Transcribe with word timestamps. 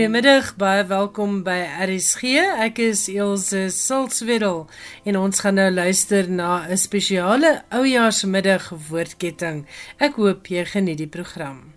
Goeiemiddag, 0.00 0.54
baie 0.56 0.84
welkom 0.88 1.42
by 1.44 1.58
RSG. 1.84 2.30
Ek 2.64 2.78
is 2.80 3.02
Elsje 3.12 3.66
Siltswedel 3.68 4.62
en 5.04 5.18
ons 5.20 5.42
gaan 5.44 5.58
nou 5.60 5.66
luister 5.68 6.24
na 6.24 6.64
'n 6.64 6.78
spesiale 6.80 7.50
oujaarsmiddag 7.68 8.70
woordketting. 8.88 9.66
Ek 9.98 10.16
hoop 10.16 10.46
jy 10.46 10.64
geniet 10.64 11.04
die 11.04 11.06
program. 11.06 11.74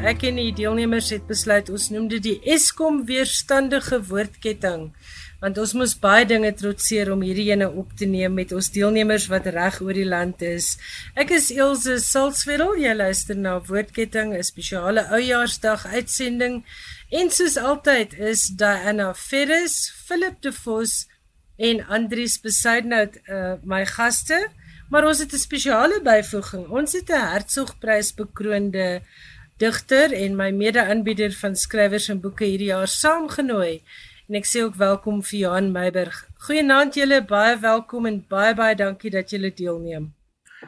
Ek 0.00 0.22
en 0.22 0.40
die 0.40 0.52
deelnemers 0.56 1.10
het 1.10 1.26
besluit 1.26 1.68
ons 1.68 1.90
noem 1.90 2.08
dit 2.08 2.22
die 2.22 2.40
Eskom 2.40 3.04
weerstandige 3.04 4.00
woordketting 4.08 4.94
want 5.40 5.58
ons 5.58 5.72
moes 5.72 5.94
baie 5.96 6.26
dinge 6.28 6.50
trotseer 6.56 7.10
om 7.12 7.22
hierdie 7.24 7.48
ene 7.48 7.68
op 7.82 7.94
te 7.96 8.06
neem 8.08 8.34
met 8.36 8.52
ons 8.52 8.68
deelnemers 8.74 9.26
wat 9.32 9.48
reg 9.54 9.80
oor 9.80 9.96
die 9.96 10.08
land 10.08 10.42
is. 10.44 10.74
Ek 11.16 11.32
is 11.36 11.48
Elsje 11.50 11.96
Silswedel. 12.04 12.76
Jy 12.76 12.92
luister 12.94 13.36
na 13.36 13.56
Woordketting, 13.64 14.34
'n 14.36 14.44
spesiale 14.44 15.08
oujaarsdag 15.08 15.86
uitsending. 15.96 16.64
En 17.10 17.30
soos 17.30 17.56
altyd 17.56 18.18
is 18.18 18.52
Diana 18.56 19.14
Ferris, 19.14 19.90
Philip 20.06 20.42
De 20.42 20.52
Vos 20.52 21.08
en 21.56 21.86
Andries 21.88 22.40
Besuidnout 22.40 23.16
uh, 23.28 23.54
my 23.64 23.84
gaste. 23.86 24.48
Maar 24.90 25.06
ons 25.06 25.18
het 25.18 25.32
'n 25.32 25.38
spesiale 25.38 26.00
byvoeging. 26.02 26.68
Ons 26.68 26.92
het 26.92 27.08
'n 27.08 27.28
Hertzogprys 27.32 28.14
bekroonde 28.14 29.00
digter 29.56 30.12
en 30.12 30.36
my 30.36 30.50
mede-aanbieder 30.50 31.32
van 31.32 31.56
skrywers 31.56 32.08
en 32.08 32.20
boeke 32.20 32.44
hierdie 32.44 32.72
jaar 32.72 32.88
saamgenooi. 32.88 33.82
En 34.30 34.36
ek 34.38 34.46
sê 34.46 34.60
ook 34.62 34.76
welkom 34.78 35.24
vir 35.26 35.38
Johan 35.40 35.72
Meiberg. 35.74 36.14
Goeienaand 36.46 36.94
julle, 36.94 37.16
baie 37.26 37.56
welkom 37.58 38.04
en 38.06 38.20
baie 38.30 38.52
baie 38.54 38.76
dankie 38.78 39.10
dat 39.10 39.32
julle 39.34 39.48
deelneem. 39.50 40.04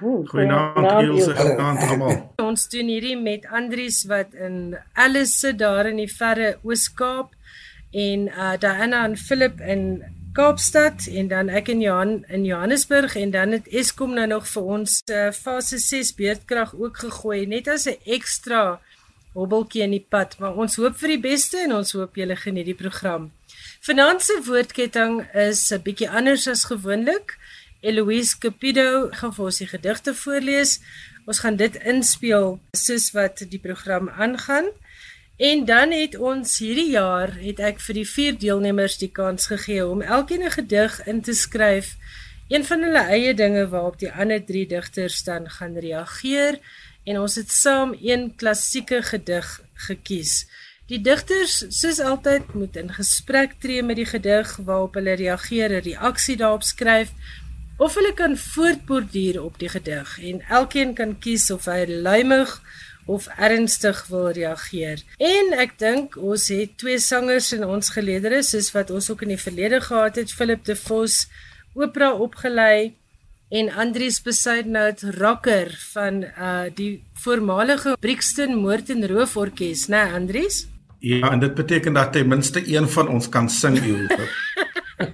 Goeienaand 0.00 0.88
Elsje, 0.90 1.36
goeienaand 1.38 1.84
almal. 1.86 2.16
Ons 2.42 2.64
doen 2.72 2.88
hierdie 2.90 3.14
met 3.14 3.46
Andries 3.46 4.00
wat 4.10 4.34
in 4.34 4.56
Alice 4.98 5.38
sit 5.44 5.60
daar 5.60 5.86
in 5.92 6.00
die 6.02 6.08
verre 6.10 6.56
Oos-Kaap 6.66 7.36
en 7.94 8.24
uh 8.32 8.56
Diana 8.58 9.04
en 9.06 9.14
Philip 9.20 9.62
in 9.62 9.84
Kaapstad 10.34 11.06
en 11.06 11.30
dan 11.30 11.52
ek 11.60 11.70
en 11.70 11.84
Johan 11.84 12.16
in 12.34 12.48
Johannesburg 12.48 13.14
en 13.20 13.30
dan 13.30 13.54
het 13.54 13.70
Eskom 13.70 14.16
nou 14.18 14.26
nog 14.26 14.48
vir 14.50 14.72
ons 14.78 14.96
uh, 15.06 15.28
fase 15.30 15.78
6 15.78 16.16
beerdkrag 16.18 16.74
ook 16.74 16.98
gegooi 17.04 17.46
net 17.46 17.70
as 17.70 17.86
'n 17.86 17.94
ekstra 18.18 18.80
hobbeltjie 19.36 19.84
in 19.86 19.94
die 19.94 20.06
pad, 20.08 20.34
maar 20.40 20.58
ons 20.58 20.76
hoop 20.80 20.98
vir 21.00 21.14
die 21.14 21.22
beste 21.30 21.62
en 21.62 21.78
ons 21.78 21.94
hoop 21.96 22.18
julle 22.18 22.36
geniet 22.36 22.66
die 22.66 22.76
program. 22.76 23.30
Vanaand 23.80 24.22
se 24.22 24.40
woordketting 24.44 25.32
is 25.34 25.70
'n 25.72 25.82
bietjie 25.82 26.10
anders 26.10 26.46
as 26.46 26.64
gewoonlik. 26.64 27.38
Eloise 27.80 28.38
Capido 28.38 29.08
gaan 29.10 29.34
vir 29.34 29.44
ons 29.44 29.58
die 29.58 29.66
gedigte 29.66 30.14
voorlees. 30.14 30.80
Ons 31.26 31.38
gaan 31.38 31.56
dit 31.56 31.74
inspel 31.74 32.60
soos 32.76 33.10
wat 33.10 33.44
die 33.50 33.58
program 33.58 34.08
aangaan. 34.08 34.66
En 35.36 35.64
dan 35.64 35.90
het 35.90 36.14
ons 36.16 36.58
hierdie 36.58 36.90
jaar 36.90 37.32
het 37.34 37.58
ek 37.58 37.80
vir 37.80 37.94
die 37.94 38.06
vier 38.06 38.38
deelnemers 38.38 38.98
die 39.00 39.10
kans 39.10 39.46
gegee 39.50 39.86
om 39.86 40.02
elkeen 40.02 40.44
'n 40.44 40.50
gedig 40.50 41.06
in 41.06 41.20
te 41.22 41.32
skryf. 41.32 41.96
Een 42.48 42.64
van 42.64 42.82
hulle 42.82 43.04
eie 43.10 43.34
dinge 43.34 43.68
waarop 43.68 43.98
die 43.98 44.12
ander 44.12 44.44
3 44.44 44.66
digters 44.66 45.24
dan 45.24 45.50
gaan 45.50 45.78
reageer 45.78 46.58
en 47.04 47.18
ons 47.18 47.34
het 47.34 47.50
saam 47.50 47.96
een 48.02 48.34
klassieke 48.36 49.02
gedig 49.02 49.60
gekies. 49.74 50.46
Die 50.90 50.98
digters, 51.00 51.60
soos 51.70 52.00
altyd, 52.02 52.54
moet 52.58 52.76
in 52.76 52.90
gesprek 52.90 53.54
tree 53.62 53.82
met 53.86 53.96
die 53.96 54.08
gedig 54.08 54.56
waarop 54.66 54.98
hulle 54.98 55.14
reageer, 55.14 55.70
'n 55.70 55.84
reaksie 55.86 56.36
daarop 56.36 56.62
skryf 56.62 57.10
of 57.78 57.94
hulle 57.94 58.12
kan 58.14 58.36
voortborduur 58.36 59.42
op 59.42 59.58
die 59.58 59.68
gedig 59.68 60.18
en 60.20 60.40
elkeen 60.48 60.94
kan 60.94 61.18
kies 61.18 61.50
of 61.50 61.64
hy 61.64 61.86
luimig 61.86 62.60
of 63.06 63.26
ernstig 63.26 64.06
wil 64.06 64.30
reageer. 64.30 65.02
En 65.18 65.52
ek 65.58 65.78
dink 65.78 66.16
ons 66.16 66.48
het 66.48 66.76
twee 66.78 66.98
sangers 66.98 67.52
in 67.52 67.64
ons 67.64 67.90
geleedere 67.90 68.42
soos 68.42 68.70
wat 68.72 68.90
ons 68.90 69.10
ook 69.10 69.22
in 69.22 69.34
die 69.34 69.40
verlede 69.40 69.80
gehad 69.80 70.16
het, 70.16 70.32
Philip 70.32 70.64
de 70.64 70.76
Vos, 70.76 71.26
opera 71.74 72.12
opgelei 72.12 72.94
en 73.52 73.70
Andries 73.70 74.22
Besuidnout 74.22 75.02
rocker 75.18 75.74
van 75.92 76.22
uh 76.24 76.68
die 76.74 77.02
voormalige 77.24 77.96
Brixton 78.00 78.54
Moord 78.54 78.90
en 78.90 79.06
Roof 79.06 79.36
Orkees, 79.36 79.88
né, 79.88 80.04
nee, 80.04 80.14
Andries? 80.20 80.71
Ja, 81.02 81.32
en 81.32 81.40
dit 81.42 81.54
beteken 81.54 81.92
dat 81.92 82.12
ten 82.12 82.28
minste 82.28 82.74
een 82.74 82.88
van 82.88 83.08
ons 83.08 83.28
kan 83.28 83.50
sing 83.50 83.78
Ilse. 83.78 84.28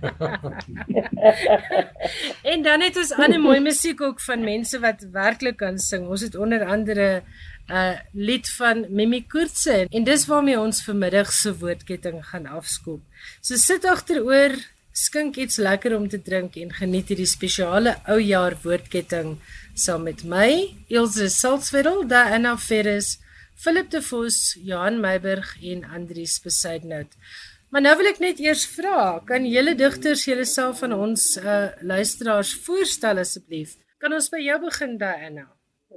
en 2.53 2.63
dan 2.63 2.81
het 2.85 2.97
ons 3.01 3.13
ander 3.17 3.41
mooi 3.41 3.61
musiek 3.65 4.01
ook 4.05 4.21
van 4.21 4.45
mense 4.45 4.81
wat 4.83 5.07
werklik 5.13 5.57
kan 5.57 5.79
sing. 5.81 6.05
Ons 6.09 6.21
het 6.27 6.37
onder 6.37 6.67
andere 6.67 7.23
'n 7.69 7.73
uh, 7.73 7.97
lied 8.13 8.51
van 8.51 8.85
Mimi 8.89 9.27
Koortse 9.27 9.87
en 9.91 10.05
dis 10.05 10.27
waarmee 10.27 10.61
ons 10.61 10.85
vanmiddag 10.85 11.33
se 11.33 11.59
woordketting 11.59 12.27
gaan 12.27 12.47
afskop. 12.47 13.01
So 13.41 13.57
sit 13.57 13.85
agteroor, 13.85 14.53
skink 14.93 15.37
iets 15.37 15.57
lekker 15.57 15.97
om 15.97 16.09
te 16.09 16.23
drink 16.23 16.57
en 16.57 16.73
geniet 16.73 17.09
hierdie 17.09 17.27
spesiale 17.27 17.97
oujaar 18.05 18.57
woordketting 18.63 19.39
saam 19.75 20.03
met 20.03 20.25
my, 20.25 20.75
Ilse 20.89 21.29
Salzwedel, 21.29 22.07
daar 22.07 22.35
in 22.35 22.59
Ferris. 22.59 23.19
Philip 23.59 23.91
de 23.91 23.99
Vos, 24.03 24.55
Johan 24.63 25.01
Meiburg 25.01 25.57
en 25.63 25.85
Andries 25.85 26.41
Besuidnout. 26.41 27.17
Maar 27.73 27.83
nou 27.83 27.95
wil 27.99 28.09
ek 28.13 28.21
net 28.23 28.39
eers 28.39 28.63
vra, 28.71 29.17
kan 29.27 29.43
julle 29.51 29.73
digters 29.75 30.23
julleself 30.29 30.85
aan 30.87 30.95
ons 30.95 31.25
uh, 31.41 31.57
luisteraars 31.83 32.53
voorstel 32.63 33.19
asseblief? 33.19 33.73
Kan 33.99 34.15
ons 34.15 34.31
by 34.31 34.39
jou 34.45 34.61
begin 34.63 34.95
Diana? 35.03 35.49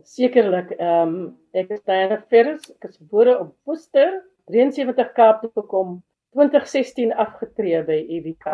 Sekerlik, 0.09 0.73
ehm 0.79 1.13
um, 1.13 1.29
ek 1.53 1.77
is 1.77 1.85
Diana 1.85 2.17
Ferris, 2.33 2.65
ek 2.73 2.89
is 2.89 2.97
gebore 2.97 3.37
op 3.45 3.53
Woester, 3.69 4.17
73 4.49 5.13
Kaap 5.21 5.45
toe 5.45 5.53
gekom, 5.61 5.99
2016 6.33 7.13
afgetree 7.27 7.85
by 7.85 8.01
EWK 8.17 8.51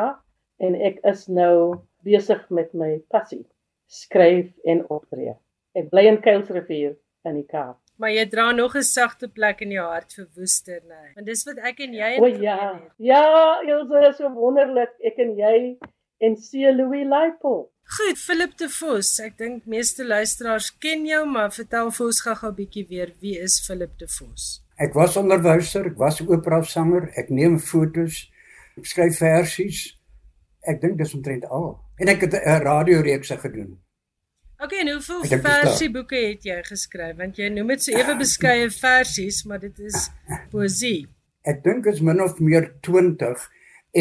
en 0.68 0.80
ek 0.92 1.00
is 1.08 1.30
nou 1.32 1.80
besig 2.04 2.44
met 2.52 2.76
my 2.76 2.98
passie, 3.08 3.46
skryf 3.88 4.52
en 4.68 4.84
optree. 4.92 5.40
Ek 5.80 5.94
bly 5.96 6.10
in 6.12 6.20
Kuilsrivier 6.20 6.98
in 7.24 7.40
die 7.40 7.48
Kaap. 7.48 7.80
Maar 7.98 8.12
jy 8.14 8.26
dra 8.30 8.52
nog 8.52 8.76
'n 8.76 8.84
sagte 8.84 9.28
plek 9.28 9.62
in 9.62 9.72
jou 9.72 9.86
hart 9.86 10.14
vir 10.14 10.28
Woester, 10.36 10.82
né? 10.86 11.02
Nee. 11.02 11.14
Want 11.16 11.26
dis 11.26 11.44
wat 11.46 11.58
ek 11.58 11.80
en 11.80 11.94
jy 11.94 12.20
O 12.22 12.26
ja. 12.26 12.82
Ja, 12.98 13.62
Elsje 13.66 14.10
is 14.10 14.18
so 14.18 14.30
wonderlik. 14.34 14.94
Ek 15.02 15.18
en 15.18 15.36
jy 15.36 15.78
en 16.20 16.36
C 16.36 16.54
Louis 16.74 17.06
Laipo. 17.06 17.72
Goed, 17.88 18.18
Philip 18.18 18.58
de 18.58 18.68
Vos. 18.70 19.20
Ek 19.24 19.38
dink 19.38 19.66
meeste 19.66 20.06
luisteraars 20.06 20.78
ken 20.84 21.06
jou, 21.06 21.26
maar 21.26 21.54
vertel 21.56 21.92
vir 21.92 22.06
ons 22.06 22.22
gou-gou 22.22 22.50
'n 22.50 22.56
bietjie 22.56 22.88
weer, 22.90 23.14
wie 23.22 23.40
is 23.40 23.60
Philip 23.66 23.98
de 23.98 24.08
Vos? 24.08 24.62
Ek 24.78 24.94
was 24.94 25.16
onderwyser, 25.18 25.86
ek 25.88 25.98
was 25.98 26.22
opera 26.22 26.62
sanger, 26.64 27.10
ek 27.16 27.30
neem 27.30 27.60
fotos, 27.60 28.30
ek 28.78 28.86
skryf 28.86 29.18
versies. 29.18 29.98
Ek 30.68 30.82
dink 30.82 30.98
dis 30.98 31.14
omtrent 31.14 31.46
al. 31.46 31.80
En 31.98 32.08
ek 32.08 32.22
het 32.22 32.34
'n 32.34 32.62
radioreekse 32.62 33.38
gedoen. 33.38 33.80
Okay, 34.58 34.80
en 34.80 34.90
hoeveel 34.92 35.42
versieboeke 35.42 36.18
het 36.18 36.46
jy 36.48 36.56
geskryf? 36.66 37.14
Want 37.20 37.38
jy 37.38 37.52
noem 37.54 37.76
dit 37.76 37.84
so 37.86 37.94
ewe 37.94 38.16
beskeie 38.18 38.72
versies, 38.86 39.44
maar 39.46 39.62
dit 39.62 39.84
is 39.86 40.08
poesie. 40.50 41.06
Ek 41.46 41.62
dink 41.66 41.86
is 41.92 42.02
min 42.02 42.24
of 42.24 42.40
meer 42.42 42.72
20 42.88 43.44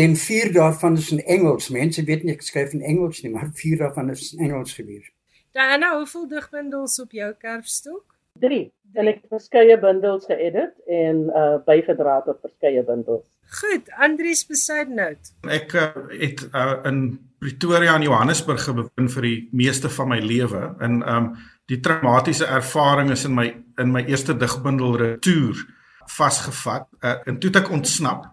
en 0.01 0.17
4 0.17 0.55
daarvan 0.57 0.97
is 0.97 1.11
in 1.13 1.21
Engels. 1.37 1.69
Mense 1.69 2.05
weet 2.09 2.25
nie 2.25 2.33
ek 2.33 2.47
skryf 2.47 2.73
in 2.73 2.87
Engels 2.89 3.21
nie, 3.21 3.35
maar 3.35 3.53
4 3.53 3.85
daarvan 3.85 4.11
is 4.15 4.31
in 4.33 4.47
Engels 4.49 4.73
gewees. 4.79 5.13
Diana, 5.53 5.93
hoeveel 5.99 6.27
digbundels 6.33 6.97
op 7.05 7.13
jou 7.13 7.31
kerfstok? 7.45 8.17
3. 8.41 8.65
En 8.97 9.13
ek 9.13 9.23
het 9.23 9.37
verskeie 9.37 9.77
bundels 9.81 10.25
geëdit 10.29 10.73
en 10.89 11.23
uh 11.37 11.47
bygedra 11.69 12.23
tot 12.25 12.41
verskeie 12.41 12.81
bundels. 12.85 13.29
Goed, 13.61 13.93
Andries 14.01 14.47
Besuidnout. 14.49 15.35
Ek 15.53 15.77
uh, 15.77 15.93
het 16.17 16.49
uh, 16.49 16.81
in 16.89 17.03
Pretoria 17.39 17.97
in 17.97 18.03
Johannesburg 18.03 18.63
gebeur 18.65 19.11
vir 19.13 19.23
die 19.23 19.49
meeste 19.53 19.91
van 19.93 20.09
my 20.09 20.19
lewe 20.21 20.77
en 20.81 21.03
um 21.03 21.37
die 21.67 21.81
traumatiese 21.83 22.47
ervaring 22.47 23.11
is 23.11 23.25
in 23.27 23.35
my 23.35 23.47
in 23.79 23.91
my 23.93 24.05
eerste 24.07 24.37
digbundel 24.39 24.97
Retour 24.97 25.65
vasgevat 26.07 26.87
uh, 27.03 27.17
en 27.27 27.39
toe 27.43 27.51
ek 27.59 27.71
ontsnap. 27.75 28.29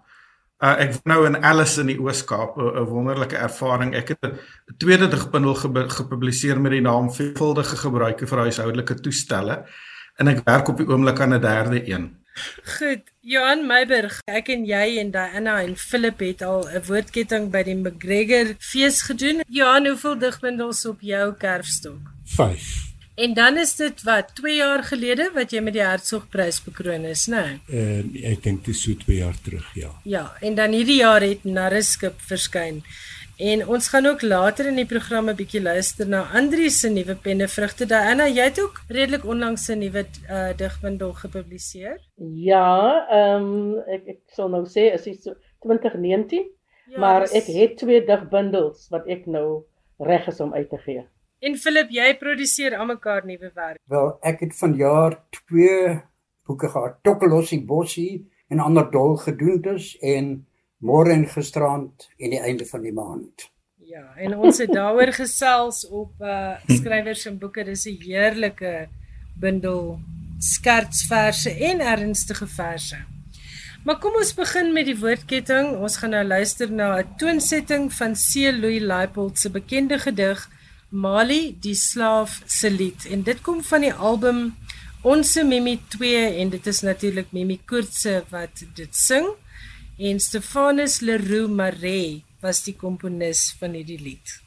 Uh, 0.63 0.75
ek 0.85 0.99
nou 1.09 1.23
in 1.27 1.39
Alice 1.43 1.81
in 1.81 1.89
die 1.89 1.97
Oos-Kaap 1.99 2.57
'n 2.57 2.85
wonderlike 2.87 3.35
ervaring. 3.35 3.95
Ek 3.95 4.13
het 4.13 4.23
'n 4.23 4.37
tweede 4.77 5.07
digbundel 5.07 5.55
ge 5.55 5.89
gepubliseer 5.89 6.61
met 6.61 6.71
die 6.71 6.81
naam 6.81 7.11
Veelvuldige 7.11 7.75
gebruike 7.77 8.27
vir 8.27 8.39
huishoudelike 8.39 9.01
toestelle 9.01 9.65
en 10.19 10.27
ek 10.27 10.45
werk 10.45 10.67
op 10.69 10.77
die 10.77 10.87
oomblik 10.87 11.19
aan 11.19 11.33
'n 11.33 11.41
derde 11.41 11.89
een. 11.89 12.22
Goed, 12.77 13.03
Johan 13.21 13.67
Meiberg, 13.67 14.19
ek 14.25 14.49
en 14.53 14.65
jy 14.65 14.97
en 15.01 15.11
Diana 15.13 15.59
en 15.61 15.75
Philip 15.77 16.19
het 16.25 16.41
al 16.41 16.65
'n 16.69 16.85
woordketting 16.87 17.51
by 17.51 17.63
die 17.63 17.75
McGregor 17.75 18.55
fees 18.59 19.01
gedoen. 19.01 19.43
Johan, 19.47 19.87
hoeveel 19.87 20.17
digbundels 20.17 20.85
op 20.85 21.01
jou 21.01 21.33
kerfstok? 21.33 22.01
5. 22.25 22.93
En 23.15 23.33
dan 23.33 23.57
is 23.57 23.75
dit 23.75 24.01
wat 24.03 24.35
2 24.35 24.55
jaar 24.55 24.83
gelede 24.83 25.29
wat 25.33 25.51
jy 25.51 25.61
met 25.61 25.73
die 25.73 25.85
Hertzogprys 25.85 26.63
bekroon 26.65 27.05
is, 27.05 27.27
né? 27.27 27.59
Nee? 27.67 27.81
Uh, 27.81 28.31
ek 28.31 28.43
dink 28.43 28.65
dit 28.65 28.73
is 28.73 28.81
so 28.81 28.95
2 29.05 29.17
jaar 29.17 29.37
terug, 29.41 29.67
ja. 29.77 29.91
Ja, 30.03 30.23
en 30.41 30.55
dan 30.55 30.71
hierdie 30.73 30.97
jaar 30.97 31.21
het 31.21 31.43
Narreskip 31.43 32.17
verskyn. 32.17 32.81
En 33.43 33.67
ons 33.67 33.87
gaan 33.91 34.05
ook 34.05 34.21
later 34.21 34.67
in 34.71 34.77
die 34.79 34.85
program 34.87 35.29
'n 35.29 35.35
bietjie 35.35 35.61
luister 35.61 36.07
na 36.07 36.21
Andri 36.39 36.69
se 36.69 36.89
nuwe 36.89 37.15
pennevrugte. 37.15 37.85
Diana, 37.85 38.27
jy 38.27 38.43
het 38.43 38.61
ook 38.61 38.77
redelik 38.87 39.25
onlangs 39.25 39.67
'n 39.67 39.79
nuwe 39.79 40.05
uh, 40.29 40.53
digbundel 40.57 41.11
gepubliseer. 41.13 41.99
Ja, 42.49 43.07
ehm 43.09 43.43
um, 43.43 43.79
ek 43.95 44.07
ek 44.07 44.21
sal 44.27 44.49
nou 44.49 44.63
sê 44.65 44.93
is 44.93 45.03
dit 45.03 45.23
so 45.23 45.35
2019, 45.59 46.47
ja, 46.85 46.99
maar 46.99 47.21
ek 47.21 47.51
het 47.57 47.77
twee 47.77 48.05
digbundels 48.05 48.87
wat 48.89 49.07
ek 49.07 49.25
nou 49.25 49.65
reg 49.97 50.27
is 50.27 50.39
om 50.39 50.53
uit 50.53 50.69
te 50.69 50.77
gee. 50.77 51.03
En 51.39 51.57
Philip, 51.57 51.89
jy 51.89 52.17
produseer 52.17 52.77
almekaar 52.77 53.25
nuwe 53.25 53.51
werk. 53.53 53.79
Wel, 53.85 54.17
ek 54.21 54.39
het 54.39 54.55
vanjaar 54.55 55.19
twee 55.29 55.99
boeke 56.47 56.69
gehad, 56.69 57.03
Tokkelossie 57.03 57.65
Bossie 57.65 58.31
en 58.47 58.59
ander 58.59 58.91
dol 58.91 59.17
gedoentes 59.17 59.97
en 59.99 60.47
môre 60.83 61.13
en 61.15 61.25
gisterand 61.29 62.09
en 62.19 62.35
die 62.35 62.41
einde 62.43 62.67
van 62.67 62.83
die 62.83 62.93
maand. 62.93 63.47
Ja, 63.87 64.03
en 64.17 64.35
ons 64.37 64.57
het 64.57 64.71
daaroor 64.73 65.13
gesels 65.13 65.83
op 65.87 66.21
uh 66.21 66.55
skrywers 66.67 67.25
en 67.29 67.37
boeke. 67.39 67.63
Dis 67.63 67.85
'n 67.85 67.99
heerlike 68.01 68.87
bundel 69.39 69.99
skertsverse 70.39 71.49
en 71.49 71.79
ernstige 71.79 72.47
verse. 72.47 72.97
Maar 73.83 73.99
kom 73.99 74.15
ons 74.15 74.33
begin 74.33 74.73
met 74.73 74.85
die 74.85 74.99
woordketting. 74.99 75.75
Ons 75.75 75.97
gaan 75.97 76.09
nou 76.09 76.23
luister 76.23 76.71
na 76.71 76.97
'n 76.99 77.15
toonsetting 77.17 77.93
van 77.93 78.13
C. 78.13 78.51
Louis 78.51 78.81
Leipold 78.81 79.39
se 79.39 79.49
bekende 79.49 79.99
gedig 79.99 80.49
Mali 80.89 81.57
die 81.59 81.75
slaaf 81.75 82.41
se 82.45 82.69
lied 82.71 83.05
en 83.05 83.23
dit 83.23 83.41
kom 83.41 83.63
van 83.63 83.81
die 83.81 83.93
album 83.93 84.55
Onse 85.01 85.43
Mimi 85.43 85.79
2 85.89 86.37
en 86.39 86.49
dit 86.49 86.67
is 86.67 86.81
natuurlik 86.81 87.31
Mimi 87.31 87.59
Koortse 87.65 88.23
wat 88.29 88.63
dit 88.75 88.95
sing 88.95 89.25
en 89.97 90.19
Stefanus 90.19 91.01
Leroux 91.01 91.47
Marais 91.47 92.23
was 92.41 92.63
die 92.65 92.73
komponis 92.73 93.51
van 93.59 93.75
hierdie 93.77 93.99
lied. 94.01 94.42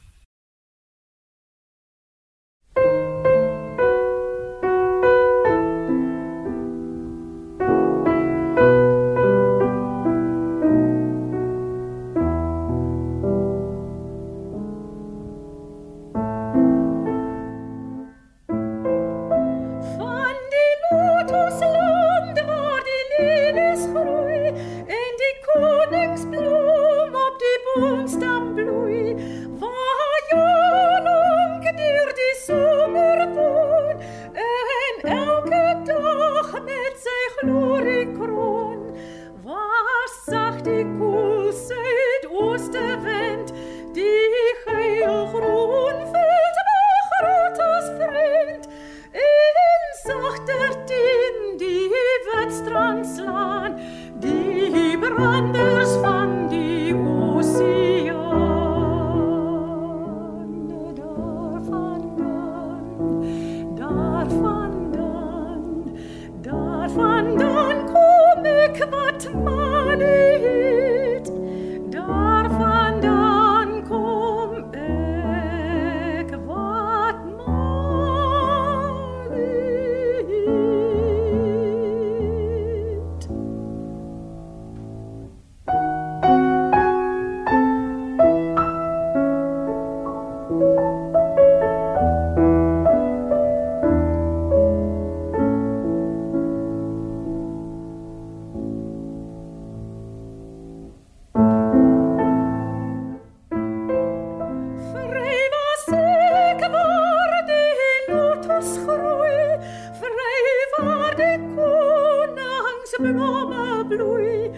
l'homme 113.12 113.52
a 113.52 113.84
bloui, 113.84 114.50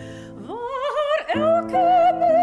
var 0.48 1.18
elke 1.34 2.37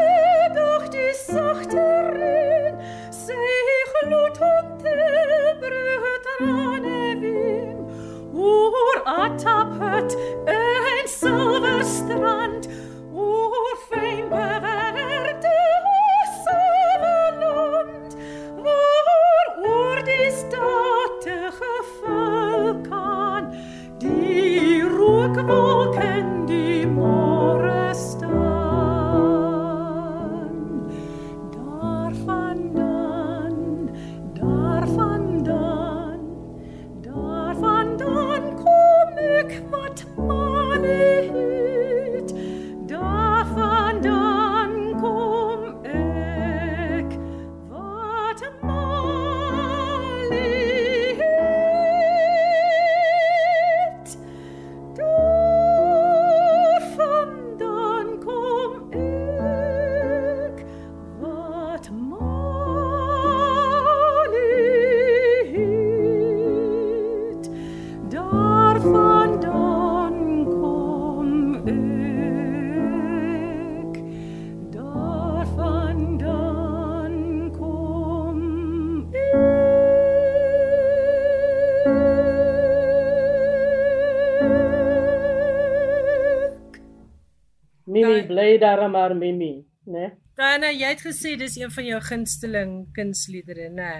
jy 90.86 90.94
het 90.94 91.06
gesê 91.06 91.34
dis 91.40 91.58
een 91.58 91.74
van 91.74 91.88
jou 91.90 92.02
gunsteling 92.10 92.74
kunsliedere, 92.94 93.70
né? 93.74 93.94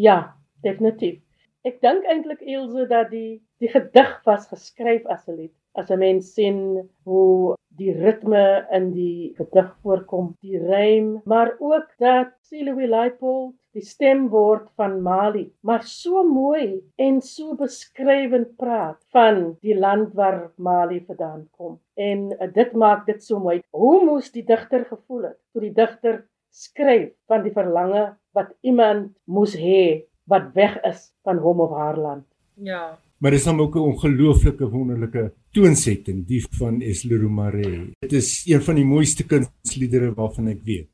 Ja, 0.00 0.34
definitief. 0.64 1.20
Ek 1.68 1.80
dink 1.84 2.06
eintlik 2.10 2.40
Elsje 2.42 2.86
dat 2.90 3.10
die 3.12 3.42
die 3.62 3.70
gedig 3.70 4.14
was 4.26 4.48
geskryf 4.50 5.04
as 5.06 5.28
'n 5.28 5.36
lied. 5.36 5.54
As 5.78 5.90
'n 5.90 5.98
mens 5.98 6.32
sien 6.34 6.58
hoe 7.04 7.54
die 7.78 7.92
ritme 7.96 8.66
in 8.74 8.90
die 8.92 9.32
gedig 9.38 9.70
voorkom, 9.82 10.32
die 10.44 10.60
rym, 10.60 11.20
maar 11.24 11.54
ook 11.58 11.88
dat 12.02 12.34
Siloe 12.48 12.86
Leipold 12.86 13.54
die 13.72 13.84
stemwoord 13.84 14.66
van 14.76 14.98
Mali, 15.00 15.46
maar 15.64 15.84
so 15.88 16.22
mooi 16.28 16.82
en 17.00 17.20
so 17.24 17.54
beskrywend 17.56 18.56
praat 18.60 18.98
van 19.16 19.54
die 19.64 19.76
land 19.78 20.12
waar 20.18 20.50
Mali 20.56 21.00
vandaan 21.06 21.46
kom. 21.56 21.78
En 21.96 22.28
uh, 22.36 22.50
dit 22.52 22.74
maak 22.76 23.06
dit 23.08 23.24
so 23.24 23.40
mooi. 23.40 23.62
Hoe 23.70 24.04
moes 24.04 24.28
die 24.34 24.44
digter 24.44 24.84
gevoel 24.90 25.30
het 25.30 25.38
toe 25.52 25.64
die 25.64 25.74
digter 25.76 26.20
skryf 26.52 27.14
van 27.32 27.46
die 27.46 27.54
verlange 27.56 28.10
wat 28.36 28.52
iemand 28.60 29.14
moes 29.24 29.56
hê 29.56 30.04
wat 30.28 30.52
weg 30.56 30.76
is 30.88 31.08
van 31.24 31.40
hom 31.40 31.64
of 31.64 31.72
haar 31.76 31.96
land. 31.96 32.26
Ja. 32.60 32.98
Maar 33.22 33.30
dis 33.30 33.44
dan 33.44 33.60
ook 33.60 33.74
'n 33.74 33.78
ongelooflike 33.78 34.68
wonderlike 34.68 35.32
toonsetting 35.50 36.26
die 36.26 36.46
van 36.50 36.80
Eslero 36.80 37.28
Mare. 37.28 37.94
Dit 37.98 38.12
is 38.12 38.42
een 38.46 38.62
van 38.62 38.74
die 38.74 38.84
mooiste 38.84 39.24
kunsliedere 39.24 40.14
waarvan 40.14 40.48
ek 40.48 40.60
weet. 40.64 40.88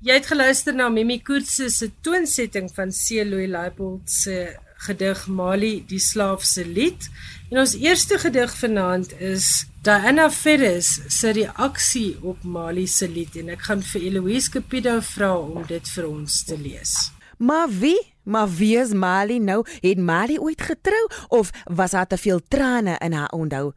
Jy 0.00 0.12
het 0.12 0.26
geluister 0.26 0.74
na 0.74 0.88
Mimi 0.88 1.22
Koortse 1.22 1.68
se 1.70 1.90
toonsetting 2.00 2.70
van 2.74 2.92
Celoy 2.92 3.46
Leipold 3.46 4.10
se 4.10 4.56
gedig 4.86 5.26
Mali 5.26 5.84
die 5.86 5.98
slaaf 5.98 6.42
se 6.42 6.66
lied. 6.66 7.10
En 7.50 7.58
ons 7.58 7.74
eerste 7.74 8.18
gedig 8.18 8.56
vanaand 8.58 9.20
is 9.20 9.66
Diana 9.82 10.30
Ferris 10.30 11.00
se 11.06 11.30
reaksie 11.30 12.16
op 12.22 12.42
Mali 12.42 12.86
se 12.86 13.08
lied 13.08 13.36
en 13.36 13.48
ek 13.48 13.62
gaan 13.62 13.82
vir 13.82 14.02
Eloise 14.02 14.50
Capido 14.50 15.00
vra 15.00 15.38
om 15.38 15.62
dit 15.66 15.88
vir 15.88 16.08
ons 16.08 16.44
te 16.44 16.58
lees. 16.58 17.12
Maar 17.38 17.68
wie? 17.70 17.98
Maar 18.28 18.48
wie 18.48 18.76
is 18.76 18.92
Mali 18.92 19.38
nou? 19.40 19.62
Het 19.80 19.98
Mali 19.98 20.38
ooit 20.38 20.60
getrou 20.60 21.10
of 21.28 21.50
was 21.64 21.90
daar 21.90 22.06
te 22.06 22.16
veel 22.16 22.40
trane 22.48 22.98
in 22.98 23.12
haar 23.12 23.30
onthou? 23.32 23.72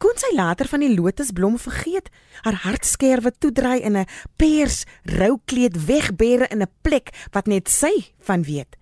Kon 0.00 0.16
sy 0.16 0.32
later 0.36 0.68
van 0.68 0.80
die 0.80 0.94
lotusblom 0.96 1.58
vergeet? 1.60 2.08
Haar 2.40 2.56
hartskerwe 2.64 3.32
toedry 3.38 3.80
in 3.84 3.96
'n 3.96 4.08
pers 4.36 4.84
roukleed 5.02 5.84
wegbere 5.84 6.48
in 6.48 6.62
'n 6.62 6.72
plek 6.80 7.28
wat 7.30 7.46
net 7.46 7.68
sy 7.68 8.12
van 8.18 8.42
weet. 8.42 8.76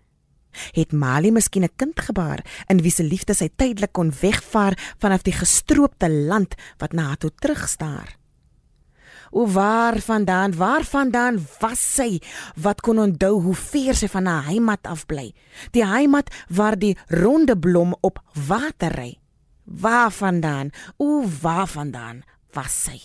Het 0.73 0.93
Mali 0.93 1.31
miskien 1.31 1.65
'n 1.65 1.77
kind 1.77 2.01
gebaar 2.01 2.45
in 2.67 2.83
wie 2.83 2.91
se 2.91 3.03
liefde 3.03 3.35
sy 3.35 3.49
tydelik 3.57 3.93
kon 3.93 4.13
wegvaar 4.21 4.95
vanaf 4.99 5.23
die 5.23 5.33
gestroopte 5.33 6.11
land 6.11 6.55
wat 6.79 6.93
na 6.93 7.03
haar 7.03 7.17
toe 7.17 7.33
terugstaar? 7.35 8.24
O 9.35 9.47
waar 9.51 9.99
vandaan, 9.99 10.53
waar 10.55 10.85
vandaan 10.87 11.41
was 11.59 11.81
sy 11.83 12.21
wat 12.63 12.81
kon 12.87 13.01
onthou 13.03 13.41
hoe 13.43 13.55
ver 13.59 13.97
sy 13.99 14.07
van 14.13 14.29
haar 14.31 14.47
heimat 14.47 14.87
af 14.87 15.03
bly? 15.11 15.33
Die 15.75 15.83
heimat 15.83 16.31
waar 16.55 16.79
die 16.79 16.93
ronde 17.11 17.57
blom 17.59 17.97
op 18.07 18.21
water 18.49 18.95
ry. 18.95 19.11
Waar 19.65 20.15
vandaan? 20.15 20.71
O 21.03 21.25
waar 21.43 21.67
vandaan 21.67 22.23
was 22.55 22.79
sy? 22.87 23.01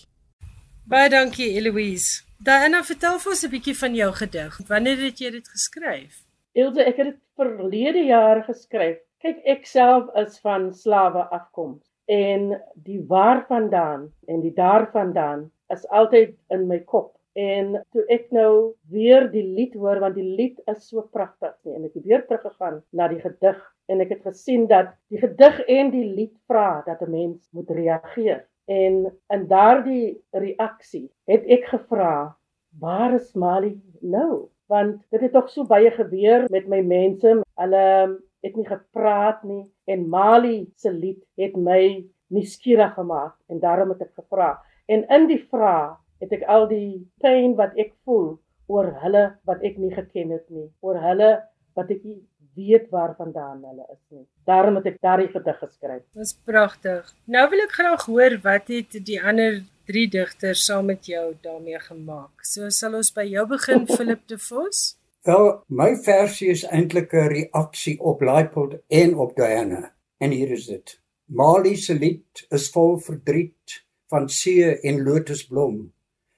Baie 0.85 1.09
dankie 1.09 1.49
Eloise. 1.57 2.21
Diana, 2.37 2.83
vertel 2.85 3.17
vir 3.19 3.31
ons 3.31 3.43
'n 3.43 3.49
bietjie 3.49 3.77
van 3.81 3.95
jou 3.95 4.13
gedig. 4.13 4.61
Wanneer 4.67 4.97
het 5.09 5.17
jy 5.19 5.31
dit 5.31 5.47
geskryf? 5.47 6.13
Ilse, 6.53 6.81
ek 6.85 6.97
het 6.97 7.05
dit 7.05 7.21
verlede 7.35 8.05
jaar 8.05 8.43
geskryf. 8.43 8.97
Kyk, 9.17 9.41
ek 9.45 9.65
self 9.65 10.13
is 10.15 10.39
van 10.39 10.73
slawe 10.73 11.25
afkoms 11.33 11.89
en 12.05 12.53
die 12.75 13.01
waar 13.07 13.45
vandaan 13.47 14.11
en 14.27 14.41
die 14.41 14.53
daar 14.53 14.91
vandaan 14.91 15.51
is 15.73 15.87
altyd 15.87 16.35
in 16.53 16.67
my 16.67 16.79
kop. 16.79 17.15
En 17.39 17.75
toe 17.93 18.03
ek 18.11 18.31
nou 18.35 18.73
weer 18.91 19.29
die 19.31 19.45
lied 19.45 19.75
hoor 19.77 20.01
want 20.03 20.17
die 20.17 20.25
lied 20.25 20.57
is 20.71 20.87
so 20.89 21.05
pragtig 21.13 21.53
nie 21.63 21.75
en 21.77 21.85
ek 21.87 21.99
het 21.99 22.07
weer 22.09 22.23
teruggegaan 22.27 22.81
na 22.91 23.07
die 23.11 23.21
gedig 23.21 23.59
en 23.89 24.01
ek 24.03 24.15
het 24.15 24.23
gesien 24.25 24.65
dat 24.69 24.91
die 25.13 25.21
gedig 25.21 25.59
en 25.67 25.91
die 25.93 26.05
lied 26.07 26.33
vra 26.49 26.81
dat 26.85 27.01
'n 27.01 27.11
mens 27.11 27.49
moet 27.53 27.69
reageer. 27.69 28.45
En 28.69 29.05
in 29.33 29.47
daardie 29.47 30.21
reaksie 30.31 31.09
het 31.25 31.45
ek 31.45 31.65
gevra, 31.71 32.35
waar 32.79 33.13
is 33.13 33.33
Mali 33.33 33.81
nou? 34.01 34.49
Want 34.69 35.01
dit 35.09 35.21
het 35.21 35.31
tog 35.33 35.49
so 35.49 35.65
baie 35.65 35.91
gebeur 35.91 36.45
met 36.49 36.67
my 36.67 36.81
mense. 36.81 37.41
Hulle 37.57 38.19
het 38.45 38.55
nie 38.55 38.67
gepraat 38.67 39.43
nie 39.43 39.63
en 39.85 40.09
Mali 40.09 40.71
se 40.75 40.91
lied 40.91 41.23
het 41.37 41.55
my 41.57 42.05
nuuskierig 42.29 42.93
gemaak 42.93 43.35
en 43.49 43.59
daarom 43.59 43.89
het 43.89 44.01
ek 44.01 44.13
gevra 44.21 44.53
En 44.89 45.05
in 45.07 45.27
die 45.29 45.41
vraag 45.51 45.99
het 46.19 46.31
ek 46.33 46.43
al 46.49 46.65
die 46.69 47.05
pyn 47.21 47.53
wat 47.59 47.75
ek 47.77 47.91
voel 48.07 48.39
oor 48.69 48.89
hulle 49.03 49.23
wat 49.49 49.61
ek 49.65 49.77
nie 49.77 49.91
geken 49.93 50.31
het 50.33 50.45
nie, 50.49 50.65
oor 50.81 50.97
hulle 51.03 51.29
wat 51.77 51.91
ek 51.93 52.01
nie 52.03 52.17
weet 52.57 52.87
waar 52.93 53.13
vandaan 53.17 53.61
hulle 53.63 53.85
is 53.85 54.01
nie. 54.09 54.25
Daarom 54.49 54.79
het 54.79 54.87
ek 54.89 54.97
daardie 55.05 55.29
gedig 55.29 55.59
geskryf. 55.61 56.01
Dis 56.17 56.33
pragtig. 56.45 57.11
Nou 57.29 57.43
wil 57.51 57.61
ek 57.65 57.75
graag 57.77 58.05
hoor 58.09 58.35
wat 58.45 58.71
het 58.73 58.97
die 59.05 59.19
ander 59.21 59.59
drie 59.89 60.07
digters 60.09 60.65
saam 60.65 60.89
met 60.89 61.05
jou 61.09 61.25
daarmee 61.45 61.79
gemaak. 61.85 62.41
So 62.45 62.71
sal 62.73 62.97
ons 62.97 63.13
by 63.13 63.27
jou 63.29 63.45
begin 63.49 63.85
Philip 63.93 64.25
de 64.31 64.39
Vos. 64.41 64.81
Wel, 65.27 65.51
my 65.67 65.91
versie 66.01 66.49
is 66.55 66.63
eintlik 66.65 67.13
'n 67.13 67.29
reaksie 67.35 67.99
op 67.99 68.25
Leipold 68.25 68.79
en 68.87 69.15
op 69.15 69.35
Diana. 69.37 69.93
En 70.17 70.33
hier 70.33 70.51
is 70.57 70.65
dit. 70.65 70.97
Mali 71.25 71.75
se 71.75 71.93
lied 71.93 72.45
is 72.49 72.69
vol 72.73 72.97
verdriet 72.97 73.83
van 74.09 74.29
see 74.29 74.65
en 74.83 75.03
lotusblom. 75.05 75.91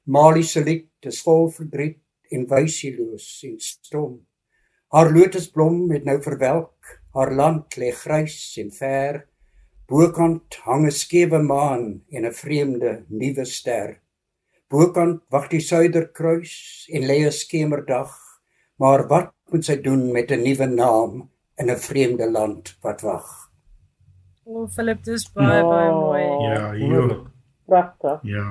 Mali 0.04 0.44
se 0.44 0.64
lied 0.64 1.08
is 1.08 1.22
vol 1.24 1.50
verdriet 1.56 2.00
en 2.32 2.48
wysieloos 2.50 3.28
en 3.48 3.58
stom. 3.64 4.20
Haar 4.92 5.12
lotusblom 5.16 5.92
het 5.94 6.08
nou 6.08 6.18
verwelk, 6.24 6.98
haar 7.16 7.32
land 7.36 7.78
lê 7.80 7.92
grys 7.96 8.38
en 8.60 8.72
ver. 8.76 9.22
Bokant 9.88 10.60
hang 10.66 10.86
'n 10.88 10.92
skewe 10.92 11.40
maan 11.40 12.04
en 12.12 12.26
'n 12.26 12.34
vreemde 12.34 13.06
nuwe 13.08 13.46
ster. 13.46 14.00
Bokant 14.70 15.24
wag 15.30 15.50
die 15.50 15.60
suiderkruis 15.60 16.88
en 16.92 17.08
lê 17.08 17.18
'n 17.26 17.32
skemerdag. 17.32 18.12
Maar 18.80 19.08
wat 19.08 19.32
moet 19.52 19.66
sy 19.66 19.76
doen 19.76 20.12
met 20.12 20.32
'n 20.32 20.44
nuwe 20.44 20.68
naam 20.68 21.30
in 21.58 21.70
'n 21.70 21.78
vreemde 21.78 22.32
land 22.32 22.78
wat 22.82 23.02
wag? 23.02 23.52
O, 24.46 24.68
Philip, 24.68 25.04
dis 25.04 25.32
baie 25.34 25.64
baie 25.64 25.92
mooi. 25.92 26.24
Ja, 26.54 26.72
heerlik 26.72 27.31
pragtig. 27.72 28.20
Ja. 28.28 28.46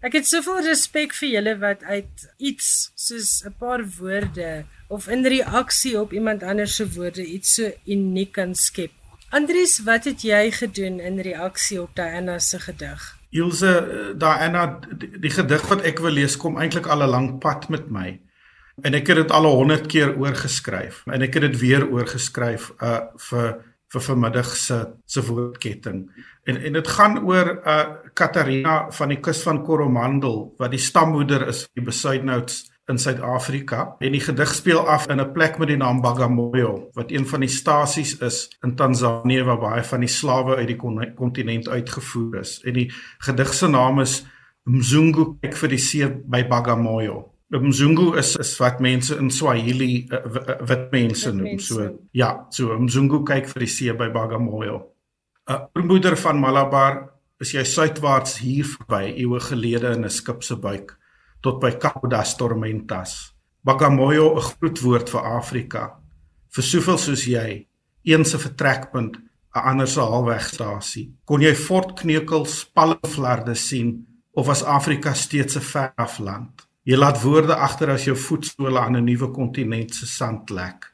Ek 0.00 0.14
het 0.16 0.28
soveel 0.28 0.62
respek 0.64 1.12
vir 1.18 1.28
julle 1.34 1.56
wat 1.60 1.82
uit 1.84 2.24
iets 2.38 2.68
soos 2.96 3.42
'n 3.44 3.52
paar 3.58 3.84
woorde 3.98 4.64
of 4.88 5.08
in 5.08 5.26
reaksie 5.26 6.00
op 6.00 6.12
iemand 6.12 6.42
anders 6.42 6.76
se 6.76 6.86
woorde 6.94 7.24
iets 7.24 7.54
so 7.54 7.70
uniek 7.86 8.32
kan 8.32 8.54
skep. 8.54 8.90
Andries, 9.30 9.82
wat 9.86 10.04
het 10.04 10.22
jy 10.22 10.50
gedoen 10.50 11.00
in 11.00 11.20
reaksie 11.20 11.82
op 11.82 11.94
Diana 11.94 12.38
se 12.38 12.58
gedig? 12.58 13.18
Ilse, 13.30 14.14
Diana, 14.18 14.80
die, 14.98 15.18
die 15.22 15.30
gedig 15.30 15.68
wat 15.68 15.84
ek 15.86 16.00
wil 16.02 16.16
lees 16.18 16.36
kom 16.36 16.58
eintlik 16.58 16.86
al 16.86 17.02
'n 17.02 17.10
lang 17.10 17.38
pad 17.38 17.68
met 17.68 17.90
my. 17.90 18.20
En 18.82 18.94
ek 18.94 19.06
het 19.06 19.16
dit 19.16 19.30
al 19.30 19.44
100 19.44 19.86
keer 19.86 20.16
oorgeskryf 20.16 21.02
en 21.06 21.22
ek 21.22 21.34
het 21.34 21.42
dit 21.42 21.60
weer 21.60 21.86
oorgeskryf 21.86 22.72
uh 22.82 23.00
vir 23.16 23.69
vir 23.90 24.00
vanmiddag 24.00 24.56
se 24.56 24.78
se 25.04 25.22
woordketting. 25.26 26.04
En 26.44 26.56
en 26.56 26.72
dit 26.72 26.88
gaan 26.88 27.18
oor 27.26 27.46
'n 27.46 27.68
uh, 27.68 28.12
Katarina 28.14 28.90
van 28.90 29.08
die 29.08 29.20
kus 29.20 29.42
van 29.42 29.64
Coromandel 29.64 30.54
wat 30.58 30.70
die 30.70 30.78
stammoeder 30.78 31.46
is 31.48 31.62
van 31.62 31.74
die 31.74 31.84
Besuidnouts 31.84 32.70
in 32.90 32.98
Suid-Afrika. 32.98 33.96
En 33.98 34.12
die 34.12 34.20
gedig 34.20 34.54
speel 34.54 34.88
af 34.88 35.06
in 35.06 35.20
'n 35.20 35.32
plek 35.32 35.58
met 35.58 35.68
die 35.68 35.76
naam 35.76 36.00
Bagamoyo 36.00 36.90
wat 36.92 37.10
een 37.10 37.26
van 37.26 37.40
die 37.40 37.48
stasies 37.48 38.18
is 38.18 38.58
in 38.62 38.74
Tansanië 38.74 39.42
waar 39.42 39.58
baie 39.58 39.82
van 39.82 40.00
die 40.00 40.08
slawe 40.08 40.56
uit 40.56 40.66
die 40.66 40.80
kontinent 41.14 41.68
uitgevoer 41.68 42.38
is. 42.40 42.60
En 42.64 42.72
die 42.72 42.92
gedig 43.18 43.54
se 43.54 43.68
naam 43.68 44.00
is 44.00 44.26
Mzungu 44.64 45.38
kyk 45.40 45.56
vir 45.56 45.68
die 45.68 45.78
see 45.78 46.08
by 46.08 46.44
Bagamoyo. 46.48 47.32
Mzungu 47.50 48.14
is 48.14 48.36
is 48.36 48.54
wat 48.58 48.78
mense 48.80 49.16
in 49.18 49.30
Swahili 49.30 50.06
uh, 50.12 50.60
wit 50.68 50.90
mense 50.92 51.32
noem. 51.34 51.58
So 51.58 51.98
ja, 52.12 52.46
so 52.50 52.78
Mzungu 52.78 53.24
kyk 53.26 53.48
vir 53.50 53.64
die 53.64 53.66
see 53.66 53.92
by 53.92 54.10
Bagamoyo. 54.14 54.76
'n 55.48 55.54
uh, 55.54 55.66
Oormoeder 55.74 56.16
van 56.16 56.38
Malabar 56.38 57.10
is 57.40 57.50
jy 57.52 57.64
suidwaarts 57.64 58.38
hier 58.38 58.64
verby 58.64 59.16
eeue 59.18 59.40
gelede 59.40 59.90
in 59.96 60.04
'n 60.04 60.10
skip 60.10 60.44
se 60.44 60.54
buik 60.54 60.94
tot 61.42 61.58
by 61.60 61.72
Cabo 61.72 62.06
das 62.06 62.36
Tormentas. 62.36 63.34
Bagamoyo 63.64 64.36
'n 64.36 64.40
groot 64.40 64.78
woord 64.82 65.10
vir 65.10 65.24
Afrika. 65.24 65.98
Vir 66.54 66.64
soveel 66.64 66.98
soos 66.98 67.24
jy, 67.26 67.66
een 68.04 68.24
se 68.24 68.38
vertrekpunt, 68.38 69.16
'n 69.16 69.64
ander 69.70 69.88
se 69.88 70.00
halwegstasie. 70.00 71.12
Kon 71.24 71.40
jy 71.40 71.54
Fort 71.54 72.00
Kneukels, 72.00 72.64
Palmflarde 72.64 73.54
sien 73.54 74.06
of 74.32 74.46
was 74.46 74.62
Afrika 74.62 75.14
steeds 75.14 75.56
'n 75.56 75.60
ver 75.60 75.92
af 75.96 76.18
land? 76.18 76.69
Jy 76.88 76.96
laat 76.96 77.18
woorde 77.20 77.52
agter 77.60 77.90
as 77.92 78.06
jou 78.08 78.14
voetsole 78.16 78.80
aan 78.80 78.96
'n 78.96 79.04
nuwe 79.04 79.28
kontinent 79.30 79.94
se 79.94 80.06
sand 80.06 80.50
lek. 80.50 80.86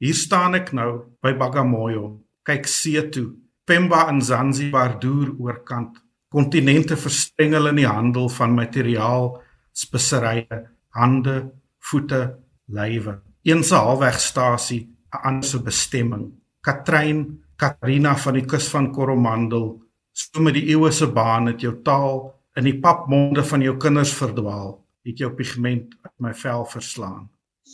Hier 0.00 0.14
staan 0.14 0.54
ek 0.54 0.72
nou 0.72 1.04
by 1.22 1.34
Bagamoyo, 1.36 2.20
kyk 2.42 2.66
see 2.66 3.08
toe, 3.10 3.34
Pemba 3.64 4.08
en 4.08 4.22
Zanzibar 4.22 4.98
deur 4.98 5.34
oorkant, 5.38 5.98
kontinente 6.28 6.96
verstrengel 6.96 7.68
in 7.68 7.76
die 7.76 7.86
handel 7.86 8.28
van 8.28 8.54
materiaal, 8.54 9.42
speserye, 9.72 10.66
hande, 10.88 11.52
voete, 11.78 12.38
lywe. 12.66 13.20
Een 13.44 13.62
se 13.62 13.74
halwegstasie, 13.74 14.88
'n 15.12 15.18
ander 15.28 15.44
se 15.44 15.62
bestemming. 15.62 16.32
Katrein, 16.60 17.44
Katrina 17.56 18.16
van 18.16 18.34
die 18.34 18.46
kus 18.46 18.68
van 18.68 18.92
Coromandel, 18.92 19.82
so 20.12 20.40
met 20.40 20.54
die 20.54 20.68
eeue 20.70 20.90
se 20.90 21.06
baan 21.06 21.46
het 21.46 21.60
jou 21.60 21.82
taal 21.82 22.34
in 22.56 22.64
die 22.64 22.80
papmonde 22.80 23.44
van 23.44 23.60
jou 23.60 23.76
kinders 23.76 24.12
verdwaal 24.12 24.81
het 25.02 25.18
jou 25.18 25.30
pigment 25.34 25.94
uit 26.02 26.14
my 26.22 26.34
vel 26.34 26.64
verslaan. 26.64 27.28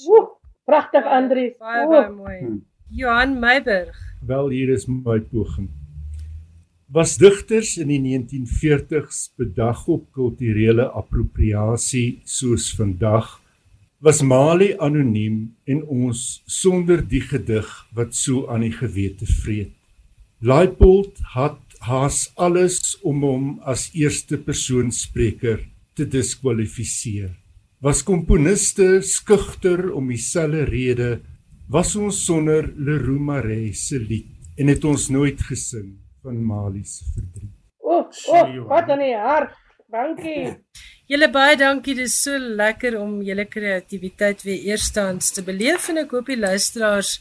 Woe, 0.05 0.25
pragtig 0.65 1.05
Andri. 1.05 1.51
Baie 1.59 1.87
baie 1.89 2.11
mooi. 2.13 2.39
Hmm. 2.39 2.63
Johan 2.89 3.39
Meiberg. 3.39 3.97
Wel 4.27 4.49
hier 4.49 4.73
is 4.73 4.87
my 4.87 5.21
poging. 5.21 5.69
Was 6.89 7.19
digters 7.21 7.77
in 7.77 7.91
die 7.93 8.01
1940s 8.01 9.29
bedag 9.37 9.85
op 9.93 10.07
kulturele 10.17 10.89
appropriasie 10.97 12.23
soos 12.25 12.71
vandag 12.77 13.37
was 14.01 14.23
Mali 14.23 14.75
anoniem 14.79 15.39
en 15.67 15.83
ons 15.91 16.43
sonder 16.47 17.03
die 17.03 17.21
gedig 17.21 17.67
wat 17.99 18.15
so 18.15 18.47
aan 18.47 18.63
die 18.63 18.73
gewete 18.73 19.27
vreet. 19.27 19.75
Leipold 20.39 21.19
het 21.35 21.81
haas 21.83 22.29
alles 22.39 22.95
om 23.03 23.25
hom 23.27 23.49
as 23.67 23.89
eerste 23.99 24.39
persoon 24.39 24.93
spreker 24.95 25.59
te 25.99 26.07
diskwalifiseer. 26.07 27.35
Was 27.83 28.03
komponiste 28.07 29.03
skugter 29.07 29.91
om 29.95 30.09
dieselfde 30.11 30.65
rede 30.71 31.11
was 31.71 31.95
ons 31.99 32.25
sonder 32.25 32.71
Leroux 32.75 33.21
Marais 33.21 33.87
se 33.89 33.99
lied 34.01 34.31
en 34.59 34.71
het 34.73 34.85
ons 34.89 35.09
nooit 35.15 35.41
gesing 35.51 35.93
van 36.25 36.39
Mali 36.43 36.83
se 36.87 37.05
verdriet. 37.15 37.55
O, 37.79 38.03
oh, 38.35 38.69
wat 38.71 38.89
dan 38.89 39.03
die 39.03 39.15
hart. 39.15 39.55
Dankie. 39.89 40.57
Julle 41.11 41.31
baie 41.33 41.57
dankie. 41.57 41.95
Dit 41.97 42.11
is 42.11 42.19
so 42.21 42.37
lekker 42.37 42.99
om 43.01 43.23
julle 43.25 43.47
kreatiwiteit 43.49 44.43
weer 44.45 44.67
eerstens 44.75 45.31
te 45.33 45.45
beleef 45.47 45.89
en 45.89 46.03
ek 46.03 46.13
hoop 46.13 46.29
die 46.29 46.37
luisteraars 46.37 47.15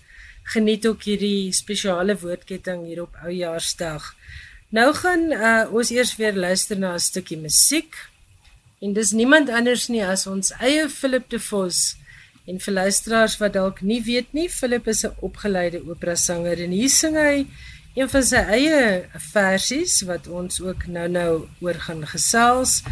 geniet 0.51 0.87
ook 0.89 1.05
hierdie 1.07 1.53
spesiale 1.55 2.17
woordketting 2.19 2.83
hier 2.87 3.05
op 3.05 3.15
Oujaarsdag. 3.23 4.09
Nou 4.75 4.89
gaan 4.97 5.29
uh, 5.31 5.71
ons 5.71 5.93
eers 5.95 6.17
weer 6.19 6.35
luister 6.35 6.79
na 6.79 6.95
'n 6.95 6.99
stukkie 6.99 7.39
musiek. 7.39 7.95
En 8.79 8.93
dis 8.93 9.11
niemand 9.11 9.49
anders 9.49 9.87
nie 9.89 10.03
as 10.05 10.27
ons 10.29 10.51
eie 10.61 10.85
Philip 10.89 11.25
de 11.33 11.39
Vos. 11.41 11.95
En 12.47 12.59
vir 12.61 12.73
luisteraars 12.73 13.37
wat 13.41 13.55
dalk 13.57 13.81
nie 13.81 13.99
weet 14.05 14.35
nie, 14.37 14.49
Philip 14.49 14.87
is 14.87 15.03
'n 15.03 15.17
opgeleide 15.21 15.81
opera 15.89 16.15
sanger 16.15 16.61
en 16.63 16.71
hier 16.71 16.89
sing 16.89 17.15
hy 17.15 17.47
een 17.95 18.09
van 18.09 18.23
sy 18.23 18.41
eie 18.53 19.09
versies 19.33 20.01
wat 20.05 20.27
ons 20.27 20.61
ook 20.61 20.85
nou-nou 20.87 21.47
oor 21.59 21.79
gaan 21.87 22.05
gesels. 22.05 22.83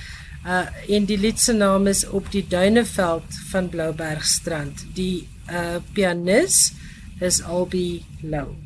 Uh 0.45 0.65
en 0.89 1.05
die 1.05 1.17
lied 1.17 1.39
se 1.39 1.53
naam 1.53 1.87
is 1.87 2.05
Op 2.05 2.31
die 2.31 2.45
duineveld 2.47 3.29
van 3.51 3.69
Bloubergstrand. 3.69 4.85
Die 4.93 5.27
uh 5.49 5.77
pianis 5.93 6.73
is 7.19 7.41
Albie 7.41 8.05
Lou. 8.21 8.64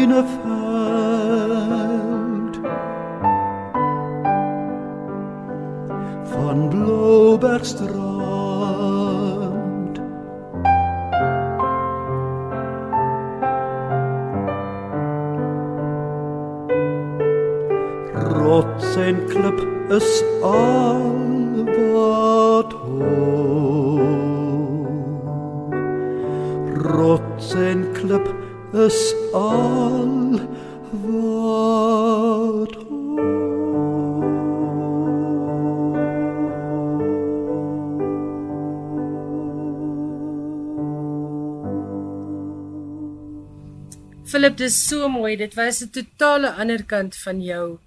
Sühne 0.00 0.24
fällt. 0.24 1.80
Von 6.32 6.70
Blobergs 6.70 7.70
Strand. 7.72 7.90
Rotzenklöpp 18.38 19.60
es 19.90 20.24
auf. 20.42 20.59
Philip, 44.40 44.56
dis 44.56 44.76
so 44.88 45.08
mooi. 45.12 45.36
Dit 45.36 45.54
was 45.54 45.82
'n 45.84 45.90
totale 45.92 46.50
ander 46.62 46.82
kant 46.84 47.16
van 47.24 47.42
jou. 47.42 47.78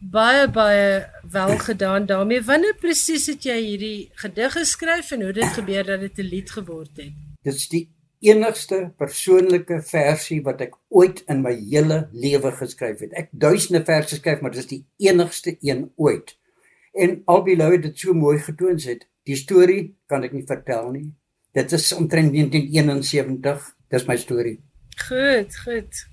Baie 0.00 0.48
baie 0.50 1.06
wel 1.30 1.58
gedaan 1.58 2.06
daarmee. 2.06 2.42
Wanneer 2.42 2.74
presies 2.80 3.26
het 3.26 3.44
jy 3.44 3.58
hierdie 3.60 4.10
gedig 4.14 4.52
geskryf 4.52 5.10
en 5.10 5.22
hoe 5.22 5.32
dit 5.32 5.52
gebeur 5.58 5.84
dat 5.84 6.00
dit 6.00 6.18
'n 6.18 6.28
lied 6.34 6.50
geword 6.50 6.96
het? 6.96 7.12
Dit 7.42 7.54
is 7.54 7.68
die 7.68 7.88
enigste 8.18 8.92
persoonlike 8.96 9.82
versie 9.82 10.42
wat 10.42 10.60
ek 10.60 10.74
ooit 10.88 11.22
in 11.28 11.42
my 11.42 11.54
hele 11.70 12.08
lewe 12.12 12.50
geskryf 12.50 12.98
het. 12.98 13.12
Ek 13.12 13.28
duisende 13.30 13.84
verse 13.84 14.14
skryf, 14.14 14.40
maar 14.40 14.50
dit 14.50 14.60
is 14.60 14.66
die 14.66 14.84
enigste 14.96 15.56
een 15.60 15.92
ooit. 15.96 16.36
En 16.92 17.22
albei 17.24 17.56
lou 17.56 17.78
dit 17.78 17.98
so 17.98 18.12
mooi 18.12 18.38
getoon 18.38 18.78
het. 18.78 19.06
Die 19.22 19.36
storie 19.36 19.96
kan 20.06 20.22
ek 20.22 20.32
nie 20.32 20.46
vertel 20.46 20.90
nie. 20.90 21.14
Dit 21.52 21.72
is 21.72 21.92
omtrent 21.92 22.32
1971. 22.32 23.76
Dis 23.88 24.06
my 24.06 24.16
storie. 24.16 24.71
Goed, 25.08 25.56
goed. 25.64 26.06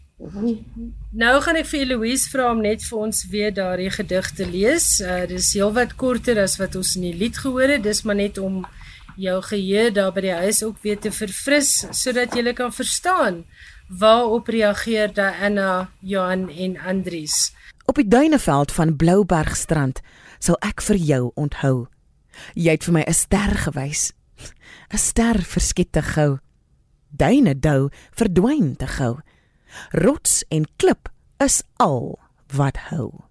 Nou 1.15 1.35
gaan 1.41 1.55
ek 1.55 1.67
vir 1.69 1.85
Eloise 1.85 2.27
vra 2.27 2.49
om 2.51 2.59
net 2.59 2.83
vir 2.83 2.97
ons 3.05 3.21
weer 3.31 3.53
daardie 3.55 3.91
gedig 3.93 4.31
te 4.35 4.47
lees. 4.47 4.87
Uh 4.99 5.23
dis 5.29 5.53
heelwat 5.55 5.95
korter 5.99 6.41
as 6.43 6.57
wat 6.59 6.75
ons 6.75 6.95
in 6.99 7.05
die 7.07 7.15
lied 7.15 7.39
gehoor 7.39 7.71
het. 7.77 7.85
Dis 7.85 8.03
maar 8.03 8.19
net 8.19 8.37
om 8.37 8.65
jou 9.19 9.37
geheue 9.47 9.93
daar 9.95 10.11
by 10.15 10.25
die 10.27 10.35
huis 10.43 10.59
ook 10.63 10.81
weer 10.83 10.99
te 10.99 11.11
verfris 11.11 11.71
sodat 11.95 12.35
jy 12.35 12.53
kan 12.55 12.71
verstaan 12.71 13.43
waarop 13.89 14.47
reageer 14.47 15.13
Diana, 15.13 15.89
Johan 16.01 16.49
en 16.49 16.77
Andries. 16.77 17.53
Op 17.85 17.95
die 17.95 18.07
duineveld 18.07 18.71
van 18.71 18.95
Bloubergstrand 18.95 20.03
sal 20.39 20.59
ek 20.61 20.83
vir 20.85 20.99
jou 20.99 21.23
onthou. 21.35 21.87
Jy 22.53 22.75
het 22.77 22.83
vir 22.83 22.93
my 22.93 23.03
'n 23.07 23.13
ster 23.13 23.55
gewys. 23.65 24.11
'n 24.93 24.97
Ster 24.97 25.41
verskiet 25.41 25.91
te 25.91 26.01
gou 26.01 26.39
duine 27.11 27.55
dou 27.55 27.89
verdwyn 28.11 28.75
te 28.75 28.87
gou. 28.87 29.19
Rots 29.93 30.43
en 30.49 30.65
klip 30.77 31.09
is 31.43 31.63
al 31.77 32.17
wat 32.55 32.77
hou. 32.89 33.29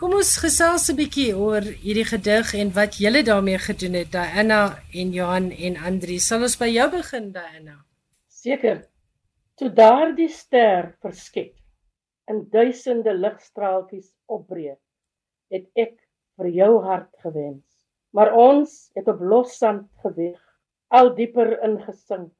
Kom 0.00 0.14
ons 0.16 0.36
gesels 0.40 0.88
'n 0.88 0.96
bietjie 0.96 1.36
oor 1.36 1.60
hierdie 1.60 2.08
gedig 2.08 2.54
en 2.54 2.72
wat 2.72 2.96
julle 2.96 3.22
daarmee 3.22 3.58
gedoen 3.58 3.94
het, 4.00 4.12
Diana 4.12 4.80
en 4.94 5.12
Johan 5.12 5.50
en 5.50 5.76
Andri. 5.76 6.18
Sal 6.18 6.42
ons 6.42 6.56
by 6.56 6.68
jou 6.72 6.90
begin, 6.90 7.32
Diana? 7.32 7.84
Seker. 8.28 8.86
Toe 9.56 9.68
daardie 9.68 10.28
ster 10.28 10.96
verskep 11.02 11.54
in 12.30 12.48
duisende 12.48 13.12
ligstraaltjies 13.12 14.14
opbreek, 14.26 14.80
het 15.50 15.66
ek 15.76 15.98
vir 16.38 16.48
jou 16.48 16.82
hart 16.82 17.12
gewens. 17.20 17.66
Maar 18.16 18.32
ons 18.32 18.90
het 18.96 19.08
op 19.08 19.20
lossand 19.20 19.84
geweg, 20.02 20.40
al 20.88 21.14
dieper 21.14 21.58
ingesink 21.66 22.32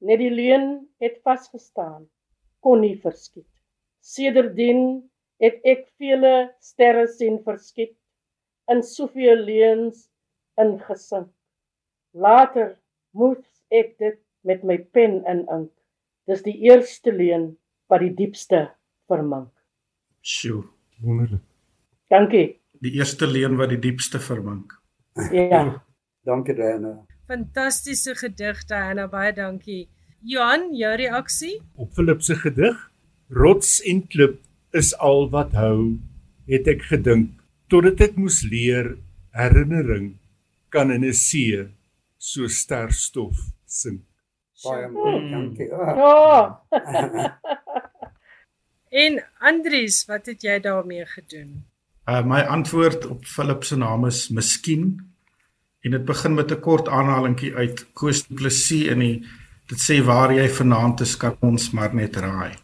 net 0.00 0.20
die 0.22 0.32
leuen 0.32 0.66
het 1.02 1.20
vasgestaan 1.26 2.06
kon 2.64 2.82
nie 2.84 2.96
verskiet 3.02 3.48
sedertdien 4.04 4.84
het 5.40 5.60
ek 5.64 5.86
vele 6.00 6.34
sterre 6.64 7.06
sien 7.08 7.40
verskiet 7.44 7.96
in 8.72 8.82
soveel 8.86 9.44
leuns 9.48 10.06
ingesink 10.60 11.30
later 12.12 12.74
moes 13.14 13.44
ek 13.70 13.96
dit 13.98 14.18
met 14.46 14.64
my 14.64 14.78
pen 14.94 15.20
in 15.28 15.44
ink. 15.52 15.70
Dis 16.28 16.42
die 16.46 16.56
eerste 16.68 17.12
leuen 17.12 17.54
wat 17.90 18.04
die 18.04 18.12
diepste 18.14 18.68
vermink. 19.10 19.50
Sjoe. 20.22 20.64
Wonderlik. 21.00 21.42
Dankie. 22.12 22.60
Die 22.84 22.92
eerste 22.98 23.26
leen 23.28 23.56
wat 23.60 23.72
die 23.72 23.80
diepste 23.80 24.20
vermink. 24.22 24.74
Ja. 25.32 25.62
Dankie 26.26 26.54
Diana. 26.56 27.00
Fantastiese 27.30 28.16
gedig 28.18 28.64
Diana, 28.66 29.04
baie 29.06 29.30
dankie. 29.30 29.84
Johan, 30.26 30.72
jou 30.74 30.90
reaksie? 30.98 31.60
Op 31.78 31.92
Philip 31.94 32.24
se 32.26 32.34
gedig 32.34 32.78
Rots 33.30 33.76
en 33.86 34.00
klip 34.10 34.40
is 34.74 34.90
al 34.98 35.28
wat 35.30 35.52
hou, 35.54 36.00
het 36.50 36.66
ek 36.66 36.82
gedink 36.88 37.36
totdat 37.70 38.02
ek 38.08 38.16
moes 38.18 38.40
leer 38.42 38.96
herinnering 39.38 40.16
kan 40.74 40.90
in 40.90 41.06
'n 41.06 41.14
see 41.14 41.68
so 42.18 42.48
sterstof 42.50 43.38
sink. 43.66 44.02
Baie 44.64 44.88
mooi. 44.90 45.30
Dankie. 45.30 45.70
Ah. 45.70 46.58
Ja. 46.74 47.38
En 48.90 49.22
Andries, 49.38 50.04
wat 50.10 50.26
het 50.26 50.42
jy 50.42 50.58
daarmee 50.58 51.06
gedoen? 51.06 51.62
Uh 52.10 52.26
my 52.26 52.40
antwoord 52.40 53.06
op 53.06 53.24
Philip 53.24 53.62
se 53.64 53.76
naam 53.76 54.06
is 54.06 54.28
Miskien 54.28 55.09
en 55.80 55.90
dit 55.90 56.04
begin 56.04 56.34
met 56.34 56.50
'n 56.52 56.60
kort 56.60 56.88
aanhalingkie 56.88 57.54
uit 57.54 57.86
Koos 57.92 58.26
Du 58.26 58.34
Plessis 58.34 58.88
in 58.92 58.98
die 58.98 59.26
dit 59.68 59.78
sê 59.78 60.04
waar 60.04 60.32
jy 60.32 60.48
vanaand 60.48 61.00
is 61.00 61.16
kan 61.16 61.36
ons 61.40 61.70
maar 61.70 61.94
net 61.94 62.16
raai. 62.16 62.56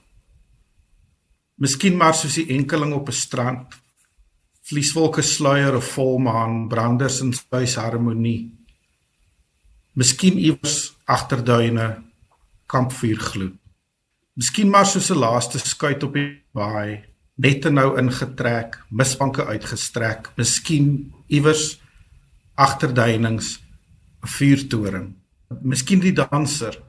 Miskien 1.57 1.96
maar 1.96 2.14
soos 2.14 2.35
die 2.35 2.48
enkeling 2.48 2.92
op 2.92 3.09
'n 3.09 3.12
strand 3.12 3.66
vlieswolke 4.66 5.22
sluier 5.22 5.76
of 5.76 5.92
volmaan 5.94 6.68
branders 6.68 7.20
in 7.20 7.33
huisharmonie. 7.50 8.50
Miskien 9.92 10.38
iewers 10.38 10.96
agter 11.05 11.44
duine 11.44 12.02
kampvuur 12.66 13.18
gloed. 13.18 13.55
Miskien 14.35 14.70
maar 14.70 14.87
soos 14.87 15.11
'n 15.11 15.18
laaste 15.18 15.59
skuit 15.59 16.02
op 16.02 16.12
die 16.12 16.42
baai 16.52 17.05
nette 17.37 17.70
nou 17.70 17.98
ingetrek, 18.00 18.79
misbanke 18.90 19.44
uitgestrek, 19.46 20.31
miskien 20.37 21.12
iewers 21.29 21.79
agter 22.57 22.92
duinings 22.95 23.59
'n 24.23 24.29
vuurtoring. 24.29 25.14
Miskien 25.62 26.01
die 26.01 26.12
danser 26.12 26.83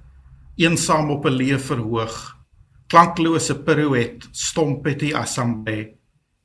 eensaam 0.56 1.10
op 1.10 1.26
'n 1.26 1.38
leë 1.40 1.60
verhoog, 1.60 2.16
klanklose 2.88 3.56
pirouet, 3.56 4.28
stompetty 4.32 5.14
assemblee. 5.14 5.98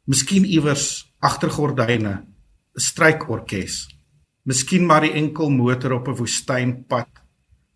Miskien 0.06 0.44
iewers 0.44 1.14
agter 1.20 1.50
gordyne 1.50 2.12
'n 2.12 2.80
strykorkes. 2.80 3.88
Miskien 4.44 4.86
maar 4.86 5.00
die 5.00 5.12
enkel 5.12 5.50
motor 5.50 5.92
op 5.92 6.08
'n 6.08 6.16
woestynpad, 6.16 7.08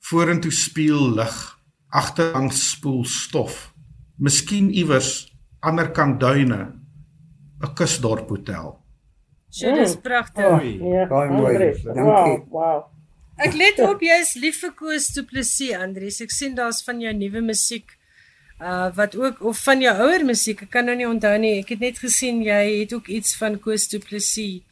vorentoe 0.01 0.51
spieël 0.51 1.15
lig, 1.15 1.59
agterlangs 1.89 2.71
spoel 2.71 3.05
stof. 3.05 3.73
Miskien 4.19 4.71
iewers 4.75 5.33
anderkant 5.61 6.21
duine 6.21 6.73
'n 7.63 7.75
kusdorp 7.75 8.29
hotel. 8.29 8.86
So 9.57 9.73
dis 9.75 9.95
Mm. 9.97 10.03
pragtig. 10.05 10.45
Oh, 10.45 10.63
ja. 10.93 11.07
baie 11.09 11.31
mooi. 11.31 11.55
Andries, 11.55 11.83
Dankie. 11.83 12.03
Wow, 12.05 12.47
wow. 12.51 12.83
Ek 13.39 13.55
let 13.57 13.79
op 13.85 14.01
jy 14.05 14.17
is 14.21 14.35
lief 14.41 14.61
vir 14.61 14.73
Koos 14.77 15.07
Du 15.15 15.23
Plessis, 15.29 15.73
Andries. 15.77 16.21
Ek 16.25 16.31
sien 16.33 16.55
daar's 16.57 16.83
van 16.85 17.01
jou 17.01 17.13
nuwe 17.17 17.41
musiek 17.45 17.95
uh 18.61 18.89
wat 18.97 19.13
ook 19.17 19.43
of 19.45 19.59
van 19.65 19.81
jou 19.85 19.93
ouer 20.07 20.25
musiek. 20.25 20.63
Ek 20.65 20.71
kan 20.73 20.87
nou 20.89 20.97
nie 20.97 21.07
onthou 21.09 21.35
nie. 21.39 21.59
Ek 21.61 21.69
het 21.75 21.81
net 21.81 21.99
gesien 22.01 22.43
jy 22.45 22.63
het 22.81 22.93
ook 22.97 23.09
iets 23.09 23.37
van 23.37 23.59
Koos 23.61 23.89
Du 23.93 23.99
Plessis 23.99 24.63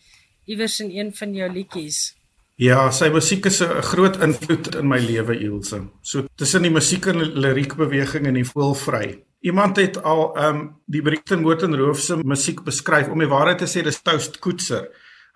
iewers 0.47 0.81
in 0.81 0.90
een 0.92 1.12
van 1.16 1.35
jou 1.35 1.49
liedjies. 1.53 2.14
Ja, 2.57 2.90
sy 2.90 3.09
musiek 3.11 3.47
is 3.47 3.61
'n 3.62 3.83
groot 3.83 4.16
invloed 4.23 4.75
in 4.77 4.88
my 4.88 4.99
lewe, 4.99 5.35
Ilse. 5.40 5.81
So 6.03 6.25
tussen 6.37 6.62
die 6.62 6.70
musiek 6.70 7.07
en 7.07 7.18
liriekbeweging 7.40 8.27
en 8.27 8.35
die 8.35 8.44
voelvry. 8.44 9.18
Iemand 9.45 9.77
het 9.77 9.99
al 10.03 10.23
ehm 10.37 10.57
um, 10.57 10.61
die 10.89 11.03
Brighton 11.05 11.43
Motenroof 11.45 11.99
se 12.01 12.17
musiek 12.25 12.63
beskryf 12.65 13.09
om 13.13 13.19
die 13.21 13.29
waarheid 13.29 13.59
te 13.61 13.67
sê 13.69 13.83
dis 13.85 14.01
Toast 14.03 14.39
Koetser. 14.41 14.87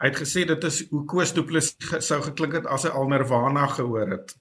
Hy 0.01 0.07
het 0.13 0.17
gesê 0.23 0.45
dit 0.49 0.65
is 0.65 0.79
hoe 0.91 1.03
Koos 1.11 1.33
Du 1.37 1.43
Plessis 1.45 1.75
ge- 1.91 2.01
sou 2.01 2.21
geklink 2.23 2.53
het 2.57 2.67
as 2.71 2.87
hy 2.87 2.93
al 2.95 3.09
Nirvana 3.11 3.67
gehoor 3.67 4.09
het. 4.15 4.33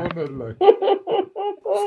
Wonderlik. 0.00 0.56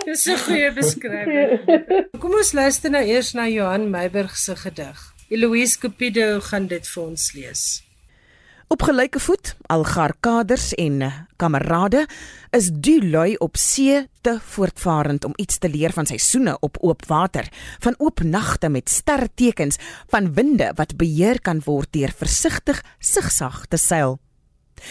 Dis 0.05 0.25
'n 0.27 0.37
goeie 0.45 0.71
beskrywing. 0.73 2.11
Kom 2.19 2.33
ons 2.33 2.51
luister 2.53 2.91
nou 2.91 3.03
eers 3.03 3.33
na 3.33 3.47
Johan 3.47 3.89
Meiburg 3.89 4.35
se 4.37 4.55
gedig. 4.55 4.99
Eloise 5.29 5.79
Cupido 5.79 6.39
gaan 6.39 6.67
dit 6.67 6.87
vir 6.87 7.03
ons 7.03 7.31
lees. 7.33 7.63
Op 8.73 8.81
gelyke 8.81 9.19
voet, 9.19 9.55
Algar 9.69 10.15
kaders 10.19 10.71
en 10.73 11.01
eh, 11.01 11.13
kamerade 11.37 12.07
is 12.49 12.71
Dului 12.73 13.35
op 13.37 13.57
see 13.57 14.07
te 14.21 14.39
voortvarend 14.41 15.25
om 15.25 15.33
iets 15.35 15.57
te 15.57 15.69
leer 15.69 15.93
van 15.93 16.05
seisoene 16.05 16.57
op 16.59 16.77
oop 16.81 17.05
water, 17.05 17.47
van 17.79 17.95
oop 17.97 18.23
nagte 18.23 18.69
met 18.69 18.89
sterretekens, 18.89 19.77
van 20.07 20.33
winde 20.33 20.71
wat 20.75 20.95
beheer 20.97 21.41
kan 21.41 21.61
word 21.65 21.91
deur 21.93 22.13
versigtig 22.17 22.81
sigsag 22.99 23.65
te 23.69 23.77
seil. 23.77 24.17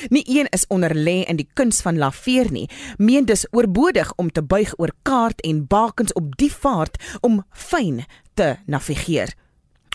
Nie 0.08 0.24
een 0.38 0.46
is 0.54 0.66
onder 0.66 0.94
lê 0.94 1.24
in 1.26 1.42
die 1.42 1.50
kuns 1.52 1.82
van 1.82 1.98
laveer 1.98 2.52
nie, 2.52 2.70
meen 2.96 3.26
dus 3.26 3.46
oorbodig 3.50 4.14
om 4.16 4.30
te 4.30 4.42
buig 4.42 4.78
oor 4.78 4.94
kaart 5.02 5.40
en 5.40 5.66
bakens 5.66 6.12
op 6.12 6.36
die 6.36 6.52
vaart 6.52 7.02
om 7.20 7.42
fyn 7.50 8.04
te 8.34 8.56
navigeer. 8.66 9.34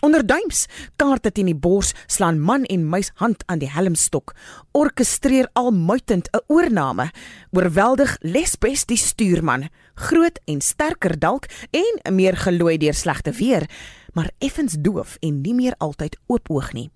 Onder 0.01 0.25
duims, 0.25 0.65
kaarte 0.95 1.31
teen 1.33 1.47
die 1.49 1.57
bors, 1.57 1.93
slaan 2.05 2.38
man 2.38 2.67
en 2.69 2.83
muis 2.86 3.10
hand 3.17 3.41
aan 3.49 3.57
die 3.57 3.69
helmstok, 3.73 4.36
orkestreer 4.77 5.49
almuitend 5.57 6.29
'n 6.31 6.43
oorname, 6.47 7.10
oorweldig 7.51 8.17
lesbes 8.21 8.86
die 8.86 8.97
stuurman, 8.97 9.69
groot 9.95 10.39
en 10.45 10.62
sterker 10.62 11.19
dalk 11.19 11.45
en 11.71 12.15
meer 12.15 12.38
gelooi 12.38 12.77
deur 12.77 12.93
slegte 12.93 13.31
weer, 13.31 13.69
maar 14.13 14.31
effens 14.38 14.75
doof 14.79 15.17
en 15.19 15.41
nie 15.41 15.53
meer 15.53 15.73
altyd 15.77 16.17
oopoog 16.27 16.73
nie. 16.73 16.91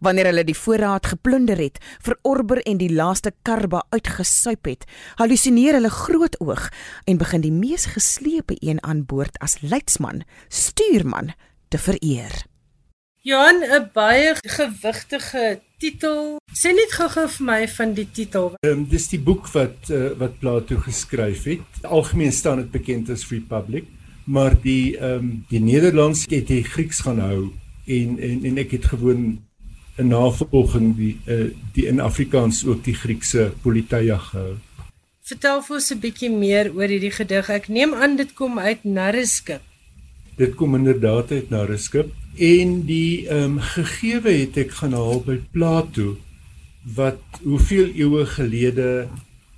Wanneer 0.00 0.24
hulle 0.24 0.44
die 0.44 0.58
voorraad 0.58 1.06
geplunder 1.06 1.56
het, 1.56 1.78
verorber 2.00 2.62
en 2.62 2.76
die 2.76 2.92
laaste 2.92 3.32
karba 3.42 3.84
uitgesuip 3.90 4.64
het, 4.64 4.84
halusineer 5.14 5.74
hulle 5.74 5.90
groot 5.90 6.40
oog 6.40 6.72
en 7.04 7.18
begin 7.18 7.40
die 7.40 7.52
mees 7.52 7.86
geslepe 7.86 8.56
een 8.58 8.82
aan 8.82 9.04
boord 9.06 9.38
as 9.38 9.60
leidsman, 9.60 10.24
stuurman 10.48 11.34
te 11.68 11.78
vereer. 11.78 12.44
Johan, 13.26 13.58
'n 13.62 13.90
baie 13.92 14.34
gewigtige 14.42 15.60
titel. 15.78 16.38
Sê 16.54 16.70
net 16.72 16.92
gou-gou 16.94 17.28
vir 17.28 17.44
my 17.46 17.68
van 17.68 17.94
die 17.94 18.08
titel. 18.12 18.52
Ehm 18.60 18.72
um, 18.72 18.84
dis 18.88 19.08
die 19.08 19.18
boek 19.18 19.48
wat 19.52 19.90
uh, 19.90 20.12
wat 20.18 20.38
Plato 20.38 20.76
geskryf 20.76 21.44
het. 21.44 21.66
Algemeen 21.82 22.32
staan 22.32 22.56
dit 22.62 22.70
bekend 22.70 23.10
as 23.10 23.28
Republic, 23.30 23.84
maar 24.24 24.54
die 24.62 24.96
ehm 24.98 25.18
um, 25.18 25.44
die 25.48 25.60
Nederlands 25.60 26.24
het 26.30 26.46
die 26.46 26.62
Grieks 26.64 27.00
gaan 27.00 27.18
hou 27.18 27.50
en 27.86 28.18
en 28.18 28.44
en 28.44 28.58
ek 28.58 28.70
het 28.70 28.84
gewoon 28.94 29.42
'n 29.98 30.08
navolging 30.08 30.96
die 30.96 31.18
uh, 31.26 31.50
die 31.72 31.86
in 31.86 32.00
Afrikaans 32.00 32.64
ook 32.66 32.84
die 32.84 32.94
Griekse 32.94 33.52
Politeia 33.62 34.18
gehou. 34.18 34.56
Vertel 35.22 35.62
vir 35.62 35.76
ons 35.76 35.90
'n 35.90 35.98
bietjie 35.98 36.30
meer 36.30 36.70
oor 36.74 36.88
hierdie 36.88 37.10
gedig. 37.10 37.48
Ek 37.50 37.68
neem 37.68 37.94
aan 37.94 38.16
dit 38.16 38.34
kom 38.34 38.58
uit 38.58 38.84
Narreskip. 38.84 39.62
Dit 40.36 40.54
kom 40.54 40.74
inderdaad 40.76 41.30
uit 41.32 41.50
na 41.50 41.64
'n 41.64 41.78
skip 41.78 42.12
en 42.36 42.82
die 42.84 43.28
ehm 43.28 43.56
um, 43.56 43.60
gegewe 43.60 44.32
het 44.32 44.56
ek 44.56 44.70
gaan 44.70 44.92
haal 44.92 45.20
by 45.24 45.40
Plato 45.52 46.16
wat 46.94 47.22
hoeveel 47.42 47.88
eeue 47.96 48.26
gelede 48.26 49.08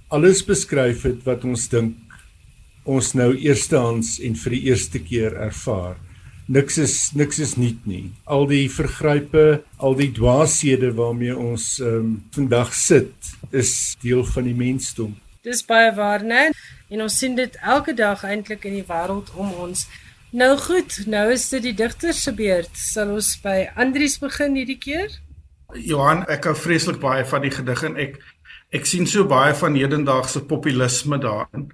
alles 0.08 0.44
beskryf 0.44 1.02
het 1.02 1.24
wat 1.26 1.44
ons 1.44 1.68
dink 1.68 1.96
ons 2.84 3.12
nou 3.12 3.34
eerstehands 3.36 4.20
en 4.24 4.34
vir 4.34 4.54
die 4.56 4.62
eerste 4.70 4.98
keer 4.98 5.34
ervaar. 5.36 5.98
Niks 6.48 6.78
is 6.78 6.96
niks 7.12 7.38
is 7.38 7.56
nuut 7.60 7.84
nie. 7.84 8.06
Al 8.24 8.46
die 8.48 8.70
vergrype, 8.72 9.62
al 9.76 9.94
die 9.98 10.12
dwaashede 10.16 10.94
waarmee 10.96 11.36
ons 11.36 11.80
ehm 11.82 11.98
um, 11.98 12.12
vandag 12.32 12.74
sit, 12.74 13.34
is 13.50 13.96
deel 14.00 14.24
van 14.24 14.44
die 14.44 14.56
mensdom. 14.56 15.16
Dis 15.42 15.64
baie 15.64 15.90
waar, 15.94 16.24
né? 16.24 16.50
En 16.88 17.02
ons 17.02 17.18
sien 17.18 17.34
dit 17.36 17.58
elke 17.62 17.94
dag 17.94 18.24
eintlik 18.24 18.64
in 18.64 18.78
die 18.78 18.86
wêreld 18.88 19.28
om 19.36 19.52
ons. 19.66 19.88
Nou 20.30 20.58
goed, 20.60 21.06
nou 21.06 21.30
is 21.32 21.46
dit 21.48 21.62
die 21.62 21.74
digter 21.74 22.12
se 22.12 22.34
beurt. 22.36 22.74
Sal 22.76 23.14
ons 23.14 23.30
by 23.40 23.70
Andries 23.80 24.18
begin 24.20 24.58
hierdie 24.58 24.76
keer? 24.80 25.08
Johan, 25.72 26.26
ek 26.28 26.50
hou 26.50 26.54
vreeslik 26.56 26.98
baie 27.00 27.24
van 27.28 27.44
die 27.44 27.52
gedig 27.52 27.84
en 27.88 27.96
ek 27.96 28.18
ek 28.76 28.84
sien 28.84 29.08
so 29.08 29.24
baie 29.24 29.54
van 29.56 29.76
hedendaagse 29.76 30.42
populisme 30.44 31.16
daarin. 31.22 31.70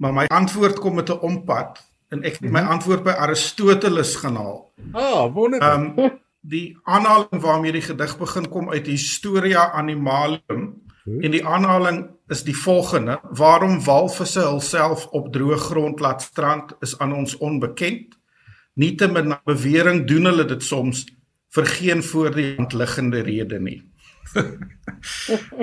Maar 0.00 0.14
my 0.16 0.24
antwoord 0.32 0.80
kom 0.80 0.96
met 0.96 1.10
'n 1.12 1.20
ompad 1.20 1.82
en 2.08 2.24
ek 2.24 2.40
het 2.40 2.50
my 2.50 2.60
antwoord 2.60 3.04
by 3.04 3.12
Aristoteles 3.12 4.16
gaan 4.16 4.36
haal. 4.36 4.72
Ah, 4.92 5.28
wonderlik. 5.28 5.68
Ehm 5.68 5.98
um, 5.98 6.20
die 6.40 6.78
aanhaling 6.84 7.40
waarmee 7.42 7.72
die 7.72 7.84
gedig 7.84 8.16
begin 8.18 8.48
kom 8.48 8.70
uit 8.70 8.86
Historia 8.86 9.70
Animalium 9.72 10.80
en 11.18 11.32
die 11.34 11.42
aanhaling 11.46 12.04
is 12.28 12.42
die 12.46 12.56
volgende: 12.56 13.18
Waarom 13.36 13.80
walvisse 13.84 14.40
hulself 14.40 15.06
op 15.06 15.32
droë 15.34 15.56
grond 15.56 16.00
laat 16.00 16.22
strand 16.22 16.72
is 16.80 16.98
aan 16.98 17.12
ons 17.12 17.36
onbekend. 17.36 18.18
Nietemin 18.74 19.32
na 19.32 19.40
bewering 19.44 20.06
doen 20.08 20.30
hulle 20.30 20.44
dit 20.44 20.62
soms 20.62 21.04
vir 21.54 21.66
geen 21.66 22.02
voor 22.02 22.34
die 22.34 22.54
hand 22.56 22.72
liggende 22.72 23.20
rede 23.26 23.60
nie. 23.60 23.80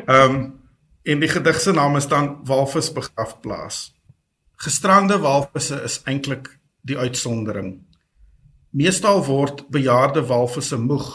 Ehm 0.06 0.36
um, 0.36 0.40
en 1.08 1.22
die 1.24 1.30
gedig 1.32 1.60
se 1.64 1.72
naam 1.72 1.96
is 1.96 2.08
dan 2.12 2.34
Walvis 2.44 2.90
begrafplaas. 2.92 3.94
Gestrande 4.60 5.20
walvisse 5.24 5.78
is 5.88 6.02
eintlik 6.04 6.50
die 6.82 6.98
uitsondering. 6.98 7.78
Meestal 8.76 9.24
word 9.24 9.64
bejaarde 9.72 10.26
walvisse 10.28 10.76
moeg 10.78 11.08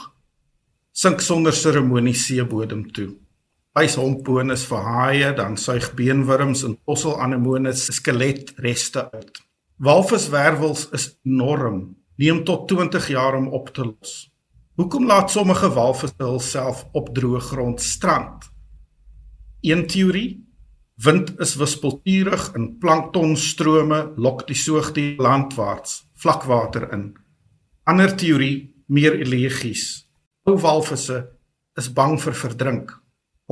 sink 0.92 1.20
sonder 1.20 1.52
seremonie 1.52 2.14
seebodem 2.14 2.86
toe. 2.92 3.10
Hompoonis 3.72 4.66
vir 4.68 4.82
haie, 4.84 5.32
dan 5.34 5.56
suig 5.56 5.94
beenwurms 5.96 6.64
en 6.64 6.76
posselanemones 6.84 7.86
skeletreste 7.96 9.10
uit. 9.12 9.40
Walviswervels 9.78 10.90
is 10.92 11.18
enorm, 11.24 11.96
neem 12.16 12.44
tot 12.44 12.68
20 12.68 13.08
jaar 13.08 13.34
om 13.34 13.48
op 13.48 13.72
te 13.72 13.84
los. 13.84 14.28
Hoekom 14.76 15.06
laat 15.06 15.30
sommige 15.30 15.72
walvisse 15.72 16.20
hulself 16.20 16.86
op 16.92 17.14
droë 17.16 17.40
grond 17.40 17.80
strand? 17.80 18.50
Een 19.62 19.86
teorie 19.86 20.42
Wind 21.02 21.32
is 21.40 21.56
wispelturig 21.56 22.52
en 22.54 22.76
planktonstrome 22.78 24.12
lok 24.16 24.44
die 24.46 24.54
soogdier 24.54 25.16
landwaarts, 25.18 26.02
vlakwater 26.14 26.84
in. 26.94 27.08
Ander 27.88 28.12
teorie, 28.14 28.84
meer 28.86 29.16
elegies. 29.18 30.04
Ou 30.46 30.54
walvisse 30.60 31.16
is 31.80 31.88
bang 31.90 32.18
vir 32.22 32.36
verdrink. 32.36 32.92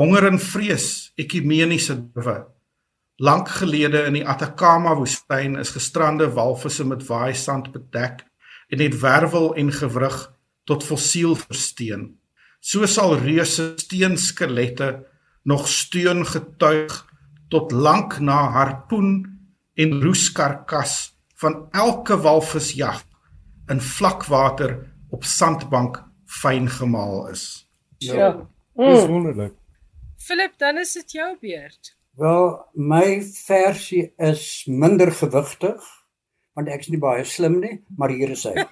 Honger 0.00 0.30
en 0.30 0.38
vrees, 0.40 1.10
ekumeniese 1.20 1.98
dwe. 2.14 2.38
Lank 3.20 3.50
gelede 3.52 4.06
in 4.08 4.14
die 4.16 4.24
Atacama 4.24 4.94
woestyn 4.96 5.58
is 5.60 5.74
gestrande 5.74 6.30
walvisse 6.32 6.86
met 6.88 7.02
waaisand 7.04 7.68
bedek 7.74 8.22
en 8.72 8.80
het 8.80 8.96
wervel 9.02 9.50
en 9.60 9.68
gewrig 9.76 10.16
tot 10.64 10.86
fossiel 10.88 11.36
versteen. 11.36 12.06
So 12.64 12.88
sal 12.88 13.18
reuse 13.20 13.74
steenskelette 13.82 14.88
nog 15.44 15.68
steun 15.68 16.24
getuig 16.24 16.96
tot 17.52 17.72
lank 17.72 18.22
na 18.24 18.40
harpoen 18.56 19.12
en 19.76 19.96
roeskarkas 20.00 21.12
van 21.44 21.66
elke 21.76 22.16
walvisjag 22.16 23.04
in 23.68 23.84
vlakwater 23.84 24.78
op 25.12 25.28
sandbank 25.28 26.00
fyn 26.40 26.72
gemaal 26.72 27.26
is. 27.36 27.66
Ja. 27.98 28.36
Dis 28.76 29.04
wonderlik. 29.04 29.59
Philip, 30.30 30.52
dan 30.58 30.78
is 30.78 30.92
dit 30.92 31.12
jou 31.12 31.28
beurt. 31.40 31.96
Wel, 32.14 32.44
my 32.74 33.22
versie 33.22 34.12
is 34.16 34.62
minder 34.70 35.10
gewigtig 35.10 35.86
want 36.54 36.68
ek 36.70 36.84
is 36.84 36.90
nie 36.92 37.00
baie 37.02 37.24
slim 37.26 37.56
nie, 37.58 37.72
maar 37.98 38.12
hier 38.14 38.30
is 38.36 38.44
hy. 38.46 38.62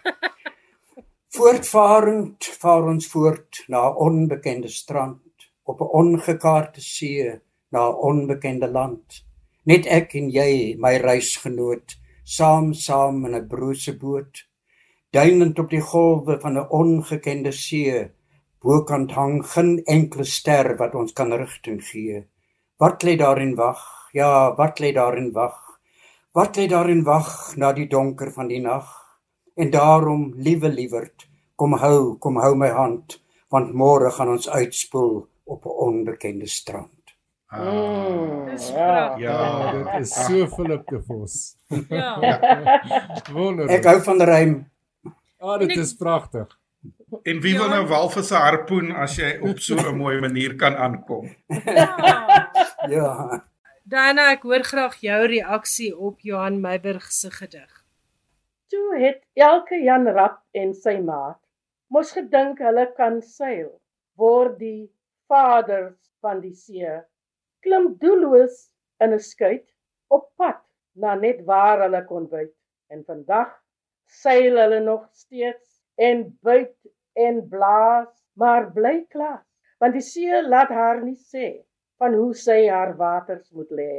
Voortvarend 1.35 2.47
vaar 2.63 2.87
ons 2.93 3.09
voort 3.11 3.59
na 3.75 3.81
'n 3.89 3.99
onbekende 4.07 4.71
strand 4.71 5.49
op 5.67 5.83
'n 5.83 5.91
ongekaarte 6.01 6.85
see 6.85 7.27
na 7.75 7.89
'n 7.89 7.99
onbekende 8.11 8.71
land. 8.71 9.25
Net 9.67 9.91
ek 9.99 10.15
en 10.15 10.31
jy, 10.31 10.77
my 10.79 10.95
reisgenoot, 11.03 11.97
saam 12.23 12.71
saam 12.75 13.25
in 13.27 13.35
'n 13.35 13.49
brose 13.49 13.97
boot, 13.99 14.47
duinend 15.11 15.59
op 15.59 15.71
die 15.75 15.83
golwe 15.83 16.39
van 16.41 16.55
'n 16.55 16.71
ongekende 16.71 17.53
see. 17.53 18.15
Bokant 18.63 19.13
hang 19.15 19.43
geen 19.47 19.77
enkele 19.87 20.25
ster 20.25 20.75
wat 20.79 20.95
ons 20.99 21.13
kan 21.13 21.33
rigting 21.33 21.79
gee. 21.85 22.25
Wat 22.79 23.05
lê 23.07 23.15
daarin 23.17 23.55
wag? 23.57 23.79
Ja, 24.13 24.55
wat 24.57 24.81
lê 24.83 24.93
daarin 24.93 25.33
wag? 25.33 25.59
Wat 26.35 26.57
lê 26.57 26.67
daarin 26.67 27.05
wag 27.05 27.57
na 27.57 27.73
die 27.73 27.87
donker 27.87 28.33
van 28.35 28.49
die 28.49 28.61
nag? 28.63 28.89
En 29.55 29.71
daarom, 29.71 30.33
liewe 30.37 30.69
liewerd, 30.69 31.27
kom 31.57 31.75
hou, 31.79 32.17
kom 32.19 32.39
hou 32.39 32.55
my 32.55 32.69
hand, 32.75 33.19
want 33.51 33.75
môre 33.75 34.11
gaan 34.15 34.35
ons 34.35 34.49
uitspoel 34.49 35.27
op 35.45 35.65
'n 35.65 35.79
onbekende 35.87 36.47
strand. 36.47 36.95
Ah, 37.51 37.61
mm, 37.61 38.59
ja. 38.59 39.17
ja, 39.17 39.73
dit 39.73 40.01
is 40.01 40.15
so 40.15 40.47
Philip 40.47 40.87
de 40.87 41.03
Vos. 41.03 41.57
Ja. 41.89 42.19
Wonderlik. 43.33 43.79
Ek 43.79 43.85
hou 43.85 44.01
van 44.03 44.23
rym. 44.23 44.53
Ah, 45.41 45.59
dit 45.59 45.77
is 45.77 45.95
pragtig. 45.97 46.59
En 47.23 47.41
wie 47.41 47.53
ja. 47.53 47.59
wil 47.59 47.69
nou 47.69 47.85
walvisse 47.89 48.35
harpoen 48.35 48.93
as 48.93 49.17
jy 49.17 49.39
op 49.41 49.61
so 49.65 49.77
'n 49.77 49.97
mooi 49.97 50.21
manier 50.21 50.57
kan 50.57 50.77
aankom? 50.77 51.29
Ja. 51.65 51.89
ja. 52.89 53.13
Dana, 53.85 54.31
ek 54.37 54.43
hoor 54.43 54.65
graag 54.65 54.97
jou 55.01 55.21
reaksie 55.27 55.97
op 55.97 56.21
Johan 56.21 56.61
Meiburg 56.61 57.13
se 57.13 57.31
gedig. 57.31 57.85
Toe 58.69 58.99
het 59.01 59.23
elke 59.35 59.81
Jan 59.81 60.07
Rap 60.07 60.43
en 60.53 60.75
sy 60.75 60.99
maat 61.01 61.41
mos 61.89 62.13
gedink 62.13 62.59
hulle 62.61 62.85
kan 62.97 63.23
seil, 63.25 63.71
word 64.21 64.59
die 64.59 64.91
vaders 65.29 65.97
van 66.21 66.43
die 66.45 66.53
see 66.53 66.99
klim 67.65 67.95
doelloos 68.03 68.69
in 69.01 69.15
'n 69.17 69.25
skuit 69.31 69.67
op 70.17 70.29
pad 70.37 70.61
na 70.95 71.15
net 71.15 71.41
waar 71.49 71.81
hulle 71.85 72.05
kon 72.05 72.29
byt. 72.29 72.55
En 72.93 73.05
vandag 73.05 73.51
seil 74.07 74.61
hulle 74.63 74.81
nog 74.81 75.09
steeds 75.13 75.81
en 75.97 76.39
byt 76.43 76.77
en 77.27 77.43
blaas, 77.51 78.11
maar 78.39 78.71
bly 78.73 79.05
klaar, 79.13 79.43
want 79.83 79.97
die 79.99 80.05
see 80.05 80.43
laat 80.47 80.71
haar 80.75 81.03
nie 81.03 81.19
sê 81.19 81.49
van 81.99 82.15
hoe 82.15 82.35
sy 82.35 82.61
haar 82.71 82.95
waters 82.97 83.51
moet 83.51 83.71
lê. 83.75 83.93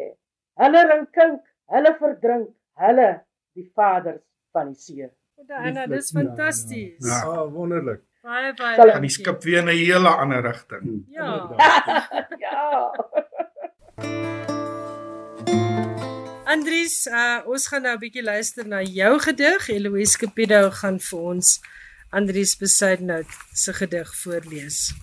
Hulle 0.59 0.83
rinkink, 0.91 1.41
hulle 1.75 1.95
verdrink, 1.99 2.51
hulle 2.83 3.09
die 3.55 3.67
vaders 3.75 4.23
van 4.55 4.73
die 4.73 4.79
see. 4.79 5.09
Daina, 5.49 5.87
dis 5.87 6.11
fantasties. 6.11 6.99
Ja, 6.99 7.21
ja. 7.23 7.29
Oh, 7.31 7.45
wonderlik. 7.53 8.03
Baie 8.23 8.53
baie. 8.59 8.75
Kan 8.91 9.05
die 9.05 9.13
skip 9.13 9.43
weer 9.47 9.61
in 9.63 9.69
'n 9.71 9.77
hele 9.77 10.09
ander 10.09 10.41
rigting. 10.43 11.05
Ja. 11.07 11.47
ja. 12.45 12.91
Andries, 16.49 17.05
uh, 17.05 17.45
ons 17.45 17.67
gaan 17.69 17.83
nou 17.85 17.93
'n 17.93 18.01
bietjie 18.01 18.23
luister 18.23 18.67
na 18.67 18.81
jou 18.81 19.19
gedig. 19.19 19.69
Eloise 19.69 20.17
Capido 20.17 20.69
gaan 20.81 20.99
vir 20.99 21.19
ons 21.19 21.61
Andries 22.09 22.57
Besuidnout 22.57 23.27
se 23.53 23.73
gedig 23.73 24.15
voorlees. 24.15 24.93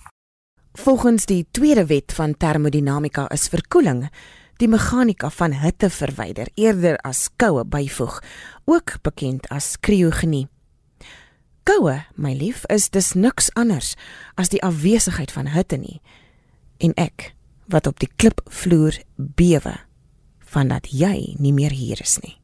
Volgens 0.72 1.26
die 1.26 1.46
tweede 1.50 1.86
wet 1.86 2.12
van 2.12 2.36
termodinamika 2.36 3.28
is 3.28 3.46
verkoeling 3.48 4.08
die 4.56 4.68
meganika 4.68 5.30
van 5.30 5.52
hitte 5.52 5.90
verwyder 5.90 6.48
eerder 6.54 6.98
as 7.06 7.28
koue 7.36 7.62
byvoeg, 7.64 8.18
ook 8.64 8.96
bekend 9.02 9.46
as 9.48 9.76
kriogenie. 9.80 10.48
Koue, 11.62 11.94
my 12.14 12.34
lief, 12.34 12.64
is 12.66 12.90
dus 12.90 13.12
niks 13.12 13.52
anders 13.54 13.94
as 14.34 14.50
die 14.50 14.62
afwesigheid 14.62 15.30
van 15.30 15.54
hitte 15.54 15.78
nie. 15.78 16.00
En 16.82 16.94
ek 16.98 17.36
wat 17.70 17.86
op 17.86 18.02
die 18.02 18.10
klipvloer 18.16 18.98
bewe 19.14 19.78
vandat 20.42 20.90
jy 20.90 21.36
nie 21.38 21.54
meer 21.54 21.70
hier 21.70 22.02
is 22.02 22.18
nie. 22.22 22.34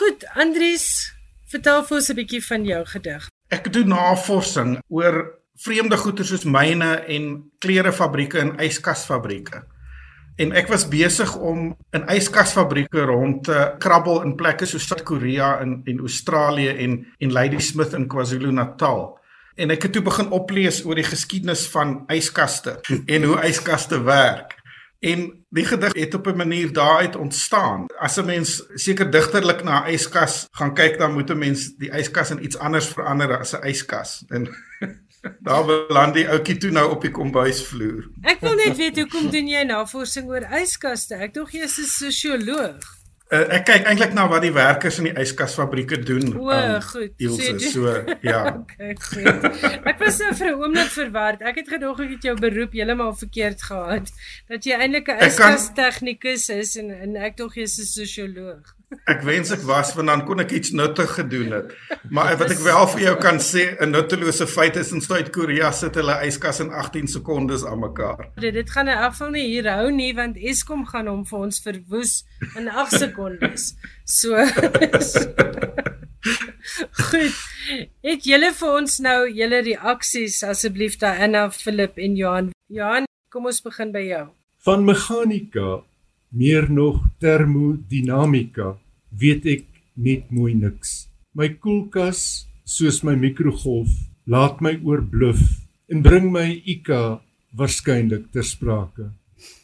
Goed, 0.00 0.24
Andries, 0.32 1.12
vertel 1.52 1.84
vir 1.84 1.96
ons 1.96 2.08
'n 2.10 2.16
bietjie 2.16 2.44
van 2.44 2.64
jou 2.64 2.84
gedig. 2.86 3.28
Ek 3.52 3.68
doen 3.72 3.92
navorsing 3.94 4.78
oor 4.90 5.22
vreemde 5.62 5.96
goeder 5.96 6.26
soos 6.26 6.44
myne 6.44 6.96
en 7.06 7.28
klerefabrieke 7.62 8.40
en 8.42 8.56
yskasfabrieke. 8.62 9.62
En 10.36 10.52
ek 10.52 10.68
was 10.68 10.84
besig 10.90 11.30
om 11.38 11.70
in 11.96 12.08
yskasfabrieke 12.12 13.06
rond 13.08 13.44
te 13.46 13.60
krabbel 13.80 14.20
in 14.26 14.34
plekke 14.36 14.66
soos 14.68 14.84
Suid-Korea 14.88 15.54
en 15.62 15.78
en 15.88 16.02
Australië 16.04 16.74
en 16.84 16.98
en 17.20 17.32
Ladysmith 17.32 17.94
in 17.96 18.08
KwaZulu-Natal. 18.08 19.06
En 19.56 19.72
ek 19.72 19.88
het 19.88 19.96
toe 19.96 20.04
begin 20.04 20.28
oplees 20.36 20.82
oor 20.84 20.98
die 20.98 21.06
geskiedenis 21.06 21.64
van 21.72 22.02
yskaste 22.12 22.76
en 23.06 23.24
hoe 23.30 23.40
yskaste 23.48 24.02
werk. 24.04 24.58
En 24.98 25.44
die 25.48 25.64
gedig 25.64 25.92
het 25.92 26.14
op 26.14 26.26
'n 26.26 26.36
manier 26.36 26.72
daaruit 26.72 27.16
ontstaan. 27.16 27.86
As 27.98 28.16
'n 28.16 28.24
mens 28.24 28.64
seker 28.74 29.10
digterlik 29.10 29.62
na 29.62 29.84
'n 29.84 29.92
yskas 29.92 30.46
gaan 30.50 30.74
kyk, 30.74 30.98
dan 30.98 31.12
moet 31.12 31.30
'n 31.30 31.38
mens 31.38 31.76
die 31.76 31.90
yskas 31.90 32.30
in 32.30 32.44
iets 32.44 32.58
anders 32.58 32.86
verander 32.86 33.38
as 33.38 33.52
'n 33.52 33.66
yskas. 33.66 34.24
En 34.28 34.48
daar 35.46 35.64
beland 35.64 36.14
die 36.14 36.28
ouetjie 36.28 36.56
toe 36.56 36.70
nou 36.70 36.90
op 36.90 37.00
die 37.00 37.10
kombuisvloer. 37.10 38.08
Ek 38.22 38.40
wil 38.40 38.54
net 38.54 38.76
weet 38.76 38.96
hoekom 38.96 39.30
doen 39.30 39.48
jy 39.48 39.62
navorsing 39.62 40.28
oor 40.28 40.46
yskaste? 40.60 41.14
Ek 41.14 41.34
dink 41.34 41.50
jy 41.50 41.62
is 41.62 41.78
'n 41.78 41.84
sosioloog. 41.84 43.05
Uh, 43.26 43.40
ek 43.56 43.64
kyk 43.66 43.88
eintlik 43.90 44.12
na 44.14 44.28
wat 44.30 44.44
die 44.44 44.52
werkers 44.54 45.00
in 45.00 45.08
die 45.08 45.14
yskasfabrieke 45.18 45.96
doen. 46.06 46.28
O, 46.38 46.46
um, 46.54 46.76
goed. 46.92 47.10
Ilse, 47.18 47.56
so, 47.58 47.82
so 47.82 48.16
ja. 48.22 48.42
okay, 48.60 48.92
goed. 49.02 49.48
Ek 49.82 49.98
was 49.98 50.20
nou 50.22 50.30
vir 50.38 50.52
'n 50.52 50.60
oomblik 50.60 50.92
verward. 50.94 51.42
Ek 51.42 51.58
het 51.58 51.72
gedog 51.74 52.04
ek 52.04 52.12
het 52.14 52.28
jou 52.28 52.36
beroep 52.38 52.76
heeltemal 52.78 53.16
verkeerd 53.18 53.66
gehad. 53.66 54.14
Dat 54.46 54.62
jy 54.62 54.78
eintlik 54.78 55.10
'n 55.10 55.18
yskas-tegnikus 55.26 56.46
is 56.54 56.76
en 56.78 56.94
en 56.94 57.18
ek 57.18 57.34
dog 57.42 57.58
jy's 57.58 57.74
'n 57.82 57.90
sosioloog. 57.96 58.76
Ek 59.10 59.22
wens 59.26 59.50
ek 59.50 59.64
was 59.66 59.90
want 59.96 60.08
dan 60.08 60.22
kon 60.28 60.38
ek 60.42 60.52
iets 60.54 60.70
nuttig 60.70 61.10
gedoen 61.18 61.52
het. 61.56 61.72
Maar 62.10 62.36
wat 62.38 62.52
ek 62.54 62.60
wel 62.62 62.86
vir 62.92 63.00
jou 63.02 63.14
kan 63.22 63.38
sê, 63.42 63.64
'n 63.80 63.90
nuttelose 63.90 64.46
feit 64.46 64.76
is 64.76 64.92
in 64.92 65.00
Suid-Korea 65.00 65.72
sit 65.72 65.94
hulle 65.94 66.14
yskas 66.26 66.60
in 66.60 66.70
18 66.70 67.08
sekondes 67.08 67.64
aan 67.64 67.80
mekaar. 67.80 68.30
Dit 68.36 68.54
dit 68.54 68.70
gaan 68.70 68.88
in 68.88 68.98
elk 68.98 69.12
geval 69.12 69.30
nie 69.30 69.46
hier 69.46 69.70
hou 69.70 69.90
nie 69.90 70.12
want 70.14 70.36
Eskom 70.36 70.86
gaan 70.86 71.06
hom 71.06 71.24
vir 71.26 71.38
ons 71.38 71.60
verwoes 71.60 72.24
in 72.56 72.68
8 72.68 72.92
sekondes. 72.92 73.74
So 74.04 74.36
Goed. 77.10 77.34
Het 78.02 78.24
julle 78.24 78.52
vir 78.52 78.70
ons 78.70 78.98
nou 78.98 79.30
julle 79.30 79.62
reaksies 79.62 80.42
asseblief 80.42 80.98
Diana, 80.98 81.50
Philip 81.50 81.98
en 81.98 82.16
Johan. 82.16 82.50
Johan, 82.68 83.06
Kom 83.36 83.48
ons 83.50 83.58
begin 83.60 83.90
by 83.92 84.00
jou. 84.06 84.22
Van 84.64 84.84
meganika, 84.86 85.82
meer 86.36 86.68
nog 86.72 87.00
termodinamika, 87.22 88.74
weet 89.10 89.46
ek 89.56 89.64
net 89.96 90.30
mooi 90.30 90.54
niks. 90.54 91.06
My 91.36 91.48
koelkas, 91.48 92.46
soos 92.64 93.02
my 93.06 93.16
mikrogolf, 93.16 93.92
laat 94.26 94.60
my 94.60 94.74
oorbluf 94.84 95.40
en 95.88 96.02
bring 96.02 96.28
my 96.34 96.48
IK 96.66 96.90
waarskynlik 97.56 98.28
ter 98.34 98.44
sprake. 98.44 99.12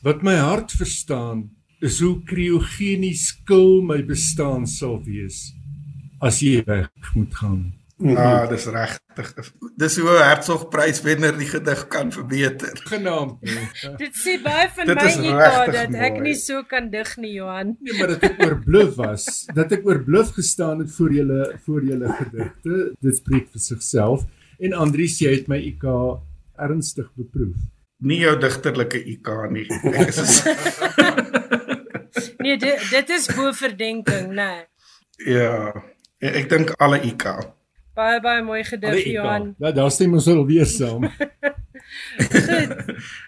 Wat 0.05 0.23
my 0.25 0.37
hart 0.41 0.73
verstaan, 0.73 1.51
is 1.83 1.99
hoe 2.01 2.21
kriogenies 2.23 3.27
skil 3.33 3.83
my 3.83 3.99
bestaan 4.07 4.69
sal 4.71 5.01
wees 5.03 5.51
as 6.23 6.39
jy 6.39 6.61
weg 6.69 7.15
moet 7.17 7.35
gaan. 7.35 7.63
Ah, 8.03 8.49
dis 8.51 8.65
regtig. 8.67 9.29
Dis 9.77 9.97
hoe 9.99 10.11
'n 10.11 10.23
Hertzogpryswenner 10.27 11.37
die 11.39 11.47
gedig 11.47 11.87
kan 11.89 12.13
verbeter. 12.13 12.81
Genaamd. 12.91 13.39
Nee. 13.43 13.69
Dit 13.99 14.15
sê 14.17 14.39
baie 14.43 14.69
van 14.75 14.87
Dit 14.87 14.97
my 14.97 15.03
regtig 15.39 15.75
dat 15.75 15.95
ek 16.09 16.21
nie 16.25 16.35
so 16.35 16.63
kan 16.63 16.91
dig 16.91 17.17
nie, 17.17 17.33
Johan. 17.33 17.77
Nee, 17.81 17.99
maar 17.99 18.09
dat 18.15 18.23
ek 18.23 18.43
oorbluf 18.43 18.95
was, 18.97 19.47
dat 19.55 19.73
ek 19.73 19.87
oorbluf 19.87 20.33
gestaan 20.39 20.79
het 20.83 20.91
voor 20.97 21.13
julle 21.13 21.59
voor 21.67 21.83
julle 21.85 22.09
gedigte. 22.19 22.93
Dit 23.01 23.17
spreek 23.17 23.49
vir 23.53 23.61
sigself. 23.61 24.25
En 24.59 24.73
Andries, 24.73 25.19
jy 25.19 25.31
het 25.37 25.49
my 25.49 25.59
IK 25.59 25.85
ernstig 26.59 27.11
beproef. 27.19 27.57
Nie 28.03 28.19
jou 28.23 28.39
digterlike 28.39 28.99
IK 28.99 29.29
nie. 29.51 29.67
Ek 29.93 30.09
is 30.11 30.43
Nee, 32.43 32.57
dit 32.59 32.91
dit 32.91 33.11
is 33.11 33.27
bo 33.35 33.53
verdenking, 33.55 34.33
nê. 34.35 34.37
Nee. 34.51 34.67
ja. 35.35 35.73
Ek 36.23 36.47
dink 36.51 36.71
alle 36.79 37.01
IK. 37.03 37.25
Baie 37.95 38.21
baie 38.25 38.43
mooi 38.43 38.63
gedig, 38.65 39.05
Johan. 39.05 39.55
Ja, 39.59 39.73
daar 39.73 39.91
stem 39.91 40.15
ons 40.17 40.29
al 40.29 40.47
weer 40.47 40.67
saam. 40.67 41.05
Goed. 42.33 42.73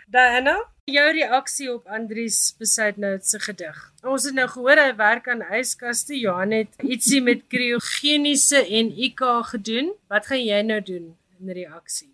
Diana, 0.09 0.55
jou 0.89 1.05
reaksie 1.13 1.69
op 1.73 1.87
Andries 1.87 2.55
Besuidnout 2.59 3.27
se 3.27 3.41
gedig. 3.45 3.77
Ons 4.05 4.29
het 4.29 4.37
nou 4.37 4.47
gehoor 4.49 4.81
hy 4.81 4.91
werk 4.97 5.29
aan 5.29 5.45
yskaste. 5.59 6.17
Johan 6.19 6.55
het 6.57 6.81
ietsie 6.83 7.21
met 7.25 7.45
kriogeniese 7.53 8.63
en 8.65 8.93
IK 9.09 9.23
gedoen. 9.51 9.93
Wat 10.13 10.29
gaan 10.31 10.45
jy 10.45 10.63
nou 10.67 10.81
doen 10.85 11.11
in 11.41 11.53
reaksie? 11.57 12.13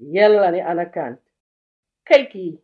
Heel 0.00 0.38
aan 0.40 0.56
die 0.56 0.64
ander 0.64 0.88
kant. 0.90 1.20
Kykie. 2.08 2.60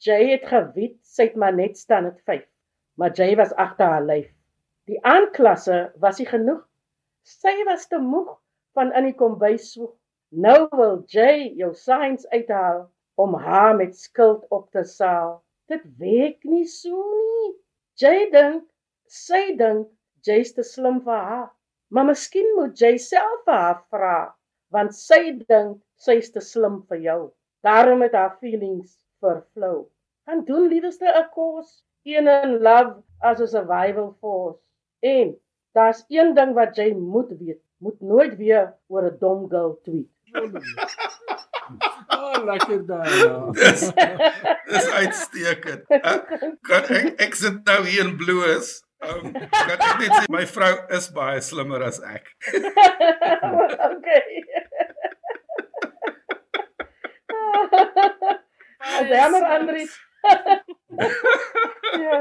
Jay 0.00 0.30
het 0.30 0.46
geweet 0.48 0.96
sy 1.04 1.28
het 1.28 1.34
maar 1.36 1.52
net 1.52 1.76
staan 1.76 2.06
met 2.08 2.20
5, 2.24 2.44
maar 2.96 3.12
Jay 3.12 3.34
was 3.36 3.52
agter 3.52 3.90
haar 3.92 4.04
lyf. 4.04 4.30
Die 4.88 4.96
aanklasse 5.04 5.90
was 6.00 6.20
nie 6.22 6.28
genoeg. 6.28 6.62
Sy 7.28 7.52
was 7.68 7.84
te 7.90 7.98
moeg 8.00 8.38
van 8.74 8.92
in 8.98 9.10
die 9.10 9.16
kombuis 9.16 9.72
swoeg. 9.72 9.94
Nou 10.30 10.68
wil 10.78 11.02
Jay 11.10 11.50
jou 11.58 11.72
signs 11.74 12.26
uithaal 12.30 12.84
om 13.18 13.34
haar 13.34 13.76
met 13.76 13.96
skuld 13.98 14.44
op 14.48 14.70
te 14.70 14.84
saal. 14.84 15.40
Dit 15.66 15.82
werk 15.98 16.44
nie 16.44 16.66
so 16.66 17.02
nie. 17.14 17.54
Jay 17.98 18.28
dink, 18.30 18.64
sy 19.06 19.56
dink 19.58 19.88
Jay's 20.26 20.52
te 20.54 20.62
slim 20.62 21.00
vir 21.04 21.18
haar. 21.30 21.48
Maar 21.90 22.06
miskien 22.12 22.46
moet 22.56 22.78
Jay 22.78 22.98
self 23.02 23.42
vir 23.46 23.56
haar 23.58 23.78
vra, 23.90 24.18
want 24.70 24.94
sy 24.94 25.32
dink 25.50 25.80
sy's 25.98 26.30
te 26.30 26.42
slim 26.44 26.80
vir 26.88 27.00
jou. 27.06 27.20
Daarom 27.66 28.04
het 28.06 28.14
haar 28.14 28.36
feelings 28.40 28.94
vervlou. 29.20 29.88
Gaan 30.26 30.44
doen 30.46 30.68
liewerste 30.70 31.10
'n 31.10 31.28
kos, 31.34 31.82
een 32.06 32.28
in 32.28 32.52
love 32.66 33.02
as 33.20 33.40
'n 33.40 33.50
survival 33.56 34.12
force. 34.20 34.62
En 35.02 35.34
daar's 35.74 36.04
een 36.08 36.34
ding 36.34 36.54
wat 36.54 36.76
jy 36.76 36.94
moet 36.94 37.32
weet, 37.40 37.62
moet 37.80 38.00
nooit 38.00 38.36
weer 38.36 38.74
oor 38.86 39.04
'n 39.10 39.18
dom 39.18 39.48
girl 39.50 39.78
tweet. 39.82 40.08
Oh, 42.08 42.44
lekker 42.50 42.86
daar. 42.86 43.52
Dis 43.52 43.90
dis 44.70 44.88
uitstekend. 44.90 45.84
Ek, 45.88 46.30
kan 46.68 46.84
ek 47.00 47.20
ek 47.26 47.34
sit 47.34 47.64
nou 47.64 47.80
hier 47.86 48.04
in 48.06 48.16
bloos. 48.20 48.80
Um, 49.00 49.32
kan 49.32 49.70
ek 49.80 49.98
net 50.02 50.12
sê 50.12 50.24
my 50.28 50.44
vrou 50.46 50.74
is 50.96 51.08
baie 51.16 51.40
slimmer 51.40 51.82
as 51.86 52.00
ek. 52.04 52.28
okay. 53.90 54.44
Jammer 59.10 59.44
Andries. 59.56 59.96
ja. 62.04 62.20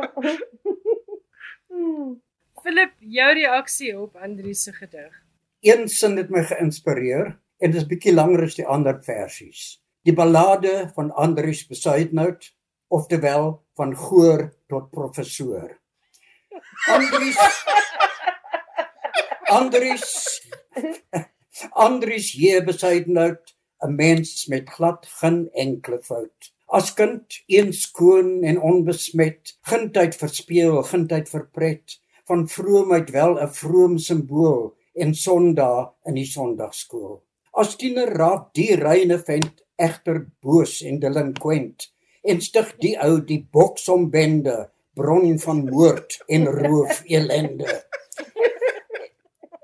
Hmm. 1.68 2.22
Philip, 2.64 2.96
jou 3.00 3.34
reaksie 3.34 3.92
op 4.00 4.16
Andries 4.16 4.64
se 4.64 4.74
gedig. 4.74 5.19
Een 5.60 5.90
sin 5.92 6.16
het 6.16 6.30
my 6.32 6.46
geïnspireer 6.48 7.26
en 7.60 7.72
dit 7.74 7.82
is 7.82 7.88
bietjie 7.88 8.14
langer 8.14 8.46
as 8.46 8.54
die 8.56 8.64
ander 8.64 9.02
versies. 9.04 9.82
Die 10.08 10.14
ballade 10.16 10.86
van 10.96 11.10
Andries 11.12 11.66
Besuidnout, 11.68 12.48
oftewel 12.88 13.50
van 13.76 13.92
goor 13.92 14.46
tot 14.72 14.88
professor. 14.96 15.76
Andries 16.88 17.42
Andries 19.60 20.08
Andries 21.88 22.32
hier 22.40 22.64
Besuidnout, 22.64 23.56
'n 23.84 23.96
mens 24.00 24.48
met 24.48 24.70
glad 24.70 25.06
geen 25.20 25.50
enkele 25.52 26.00
fout. 26.04 26.54
As 26.72 26.94
kind 26.94 27.44
een 27.48 27.74
skoon 27.74 28.44
en 28.44 28.62
onbesmet, 28.62 29.58
geen 29.62 29.92
tyd 29.92 30.16
verspeel, 30.16 30.84
geen 30.84 31.08
tyd 31.08 31.30
verpret, 31.30 32.00
van 32.24 32.48
vroomheid 32.48 33.10
wel 33.10 33.36
'n 33.36 33.52
vroom 33.52 33.98
simbool 33.98 34.79
en 34.96 35.14
Sondag 35.16 35.94
in 36.06 36.18
die 36.20 36.28
Sondagskool. 36.28 37.20
As 37.60 37.76
tiener 37.80 38.12
raak 38.16 38.50
die 38.58 38.76
reine 38.80 39.20
vent 39.26 39.64
egter 39.80 40.22
boos 40.44 40.80
en 40.86 41.00
delinquent 41.02 41.90
en 42.30 42.42
stig 42.44 42.74
die 42.84 42.96
ou 43.02 43.20
die 43.26 43.42
boksombende 43.52 44.70
bron 44.98 45.38
van 45.40 45.64
moord 45.70 46.20
en 46.28 46.48
roof 46.60 47.04
elende. 47.08 47.80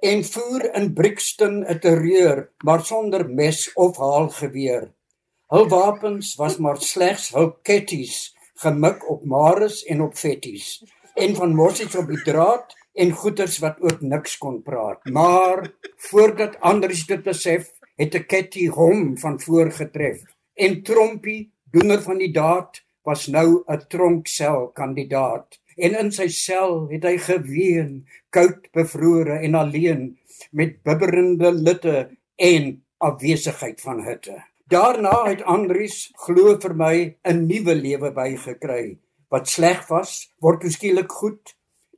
En 0.06 0.22
voer 0.24 0.70
in 0.78 0.94
Brixton 0.94 1.64
'n 1.66 1.80
terreur, 1.80 2.50
maar 2.64 2.86
sonder 2.86 3.30
mes 3.30 3.74
of 3.74 3.98
haalgeweer. 3.98 4.92
Hul 5.50 5.68
wapens 5.70 6.36
was 6.36 6.58
maar 6.58 6.82
slegs 6.82 7.34
hul 7.34 7.52
ketties, 7.62 8.36
gemik 8.56 9.10
op 9.10 9.26
mares 9.26 9.84
en 9.86 10.02
op 10.02 10.18
vetties 10.18 10.84
en 11.16 11.36
van 11.36 11.56
mossies 11.56 11.96
op 11.96 12.10
die 12.12 12.22
draad 12.28 12.76
en 12.96 13.12
goeters 13.12 13.58
wat 13.64 13.82
ook 13.82 14.02
niks 14.02 14.38
kon 14.38 14.62
praat. 14.64 15.04
Maar 15.06 15.72
voordat 16.10 16.60
Andries 16.60 17.06
dit 17.06 17.24
besef, 17.24 17.72
het 17.96 18.16
'n 18.16 18.26
ketty 18.26 18.68
hom 18.68 19.18
van 19.18 19.40
voor 19.40 19.72
getref 19.72 20.24
en 20.56 20.82
Trompie, 20.84 21.52
doener 21.72 22.02
van 22.02 22.18
die 22.18 22.32
daad, 22.32 22.84
was 23.04 23.28
nou 23.28 23.64
'n 23.68 23.88
tronksel 23.88 24.72
kandidaat. 24.74 25.60
En 25.76 26.00
in 26.00 26.12
sy 26.12 26.28
sel 26.28 26.88
het 26.90 27.04
hy 27.04 27.18
geween, 27.18 28.08
koud, 28.30 28.72
bevrore 28.72 29.40
en 29.44 29.56
alleen 29.56 30.18
met 30.52 30.84
bibberende 30.84 31.52
litte 31.52 32.10
en 32.36 32.84
afwesigheid 32.98 33.82
van 33.82 34.04
hitte. 34.04 34.44
Daarna 34.68 35.26
het 35.28 35.44
Andries 35.44 36.12
glo 36.26 36.58
vir 36.60 36.76
my 36.76 37.16
'n 37.24 37.46
nuwe 37.46 37.76
lewe 37.76 38.12
bygekry. 38.12 38.98
Wat 39.30 39.48
sleg 39.48 39.88
was, 39.88 40.34
word 40.40 40.64
skielik 40.72 41.12
goed. 41.12 41.56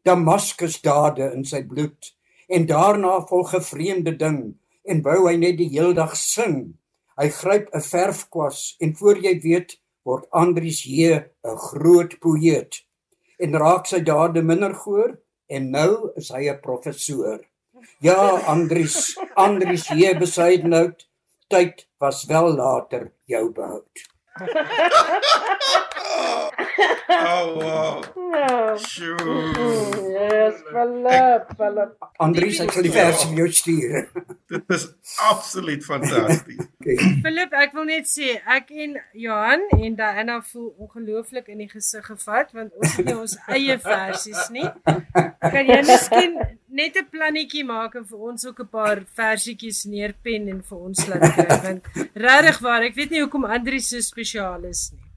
Damaskus 0.08 0.80
dade 0.82 1.32
in 1.36 1.43
sy 1.46 1.62
bloed. 1.67 2.13
En 2.48 2.65
daarna 2.65 3.20
volg 3.30 3.54
'n 3.56 3.62
vreemde 3.72 4.15
ding 4.15 4.56
en 4.88 5.02
wou 5.04 5.28
hy 5.28 5.36
net 5.36 5.58
die 5.58 5.70
heeldag 5.76 6.15
sing. 6.15 6.78
Hy 7.20 7.28
gryp 7.30 7.67
'n 7.74 7.82
verfkwas 7.82 8.76
en 8.80 8.96
voor 8.96 9.17
jy 9.20 9.36
weet 9.43 9.78
word 10.08 10.28
Andries 10.32 10.82
hier 10.84 11.30
'n 11.43 11.58
groot 11.70 12.20
poëet. 12.20 12.84
En 13.39 13.60
raak 13.64 13.86
sy 13.86 13.99
dade 13.99 14.41
minder 14.41 14.74
goor 14.74 15.20
en 15.47 15.72
nou 15.72 16.12
is 16.16 16.30
hy 16.30 16.49
'n 16.49 16.62
professor. 16.62 17.39
Ja, 17.99 18.39
Andries, 18.47 19.18
Andries 19.36 19.89
hier 19.89 20.18
besuidnout. 20.20 21.08
Tyd 21.47 21.88
was 21.99 22.26
wel 22.26 22.55
later 22.55 23.12
jou 23.26 23.51
behoud. 23.51 24.16
Oh 27.10 27.56
wow. 27.56 28.04
Sjoe. 28.78 29.18
Yes, 30.12 30.62
Philip, 30.72 31.44
Philip. 31.58 31.92
Andries, 32.20 32.60
ek 32.64 32.74
sal 32.76 32.86
die 32.86 32.92
vers 32.94 33.24
vir 33.26 33.40
jou 33.42 33.48
stuur. 33.60 34.08
Dit 34.52 34.76
is 34.78 34.88
absoluut 35.30 35.86
fantasties. 35.86 36.66
Okay. 36.88 37.04
Philip, 37.20 37.52
ek 37.52 37.74
wil 37.76 37.84
net 37.90 38.06
sê 38.08 38.38
ek 38.48 38.70
en 38.72 38.94
Johan 39.20 39.66
en 39.76 39.96
Diana 39.98 40.38
voel 40.54 40.70
ongelooflik 40.86 41.50
in 41.52 41.60
die 41.60 41.68
gesig 41.68 42.06
gevat 42.08 42.54
want 42.56 42.72
ons 42.80 42.94
het 42.96 43.10
nie 43.10 43.16
ons 43.18 43.34
eie 43.52 43.76
versies 43.84 44.46
nie. 44.56 44.64
Kan 44.86 45.68
jy 45.68 45.82
miskien 45.84 46.38
net 46.72 46.96
'n 46.96 47.10
plannetjie 47.12 47.66
maak 47.68 47.98
en 48.00 48.06
vir 48.08 48.20
ons 48.30 48.46
ook 48.48 48.60
'n 48.64 48.70
paar 48.72 49.04
versietjies 49.20 49.84
neerpen 49.84 50.48
en 50.48 50.62
vir 50.64 50.78
ons 50.78 51.00
laat 51.12 51.28
kry 51.36 51.60
want 51.66 51.84
regtig 52.16 52.58
waar 52.64 52.84
ek 52.88 52.96
weet 52.96 53.12
nie 53.12 53.22
hoekom 53.26 53.46
Andri 53.46 53.80
so 53.84 54.00
spesiaal 54.00 54.26
is 54.69 54.91
nie. 54.93 55.07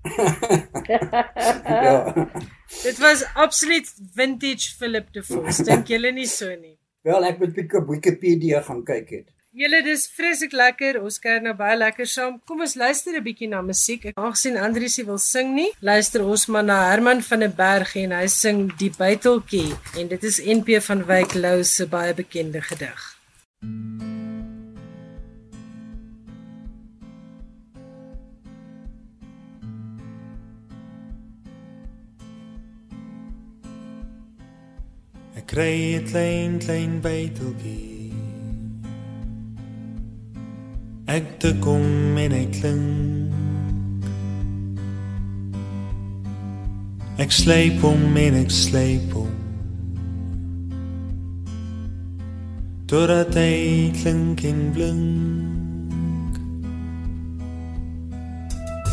Ja. 1.64 2.14
Dit 2.82 2.98
was 2.98 3.24
absoluut 3.34 3.92
vintage 4.14 4.76
Philip 4.78 5.12
de 5.12 5.22
Vos. 5.22 5.56
Dink 5.56 5.86
julle 5.86 6.12
nie 6.12 6.26
so 6.26 6.48
nie? 6.48 6.78
Wel, 7.02 7.24
ek 7.24 7.38
moet 7.40 7.52
bietjie 7.56 7.80
op 7.80 7.88
Wikipedia 7.88 8.62
gaan 8.62 8.82
kyk 8.84 9.10
het. 9.10 9.28
Julle 9.50 9.80
dis 9.82 10.04
vreeslik 10.14 10.52
lekker. 10.54 11.00
Ons 11.02 11.18
kuier 11.18 11.40
nou 11.42 11.56
baie 11.58 11.74
lekker 11.74 12.06
saam. 12.06 12.36
Kom 12.46 12.60
ons 12.62 12.76
luister 12.78 13.16
'n 13.18 13.24
bietjie 13.24 13.48
na 13.48 13.62
musiek. 13.62 14.04
Ek 14.06 14.18
aangesien 14.18 14.56
Andriesie 14.56 15.04
wil 15.04 15.18
sing 15.18 15.54
nie, 15.54 15.72
luister 15.80 16.22
ons 16.24 16.46
maar 16.46 16.64
na 16.64 16.90
Herman 16.90 17.22
van 17.22 17.40
der 17.40 17.50
Berg 17.50 17.96
en 17.96 18.12
hy 18.12 18.26
sing 18.28 18.70
Die 18.78 18.92
Buiteltjie 18.96 19.74
en 19.98 20.08
dit 20.08 20.22
is 20.24 20.38
NP 20.38 20.80
van 20.80 21.04
Wyk 21.06 21.34
Lou 21.34 21.64
se 21.64 21.86
baie 21.86 22.14
bekende 22.14 22.60
gedig. 22.62 23.18
Ek 35.40 35.46
kry 35.48 35.96
'n 35.96 36.04
klein 36.12 36.60
klein 36.60 37.00
buiteltjie 37.00 38.00
ek 41.10 41.26
te 41.42 41.50
kom 41.64 42.18
en 42.22 42.34
ek 42.38 42.52
klink. 42.54 43.34
Ek 47.20 47.34
sleep 47.34 47.82
om 47.84 48.16
en 48.16 48.38
ek 48.40 48.52
sleep 48.54 49.16
om. 49.18 49.32
Dorat 52.90 53.34
hy 53.38 53.90
klink 54.00 54.46
en 54.46 54.62
blink. 54.76 56.40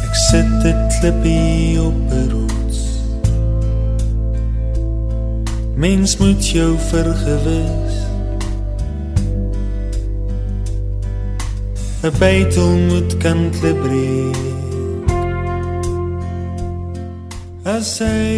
Ek 0.02 0.22
sit 0.28 0.54
dit 0.66 1.00
klippie 1.00 1.78
op 1.86 2.02
'n 2.12 2.57
Mens 5.78 6.18
moet 6.18 6.50
jou 6.50 6.76
vergewis. 6.90 8.08
'n 12.04 12.12
bytel 12.20 12.78
moet 12.78 13.18
kan 13.18 13.50
klebreek 13.60 14.38
as 17.64 18.00
hy 18.00 18.38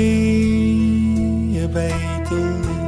'n 1.59 1.69
bytel 1.73 2.78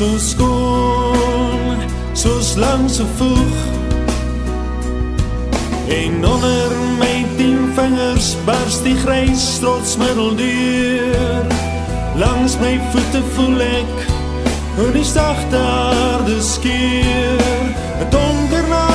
so 0.00 0.18
skoon 0.18 1.78
so 2.14 2.30
lank 2.56 2.88
so 2.88 3.04
vroeg 3.16 3.56
en 5.88 6.24
onder 6.24 6.70
my 6.98 7.26
tien 7.36 7.68
vingers 7.76 8.36
barst 8.46 8.84
die 8.84 8.96
grys 9.04 9.58
trots 9.60 9.96
middeldeur 10.00 11.44
Langs 12.16 12.56
my 12.60 12.74
voete 12.92 13.20
voel 13.34 13.60
ek 13.64 14.06
hoe 14.76 14.90
die 14.92 15.04
sagte 15.04 15.56
aarde 15.56 16.40
skeur. 16.42 17.44
'n 18.00 18.10
Donker 18.10 18.66
nag 18.68 18.89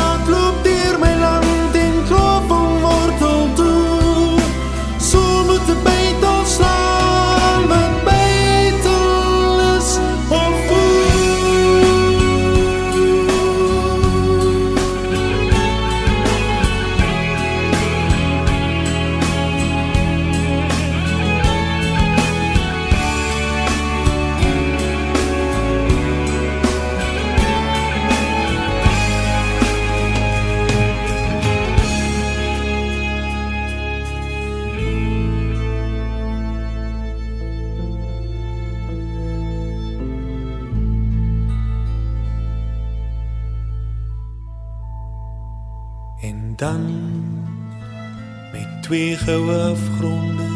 goue 49.26 49.58
afgronde. 49.72 50.50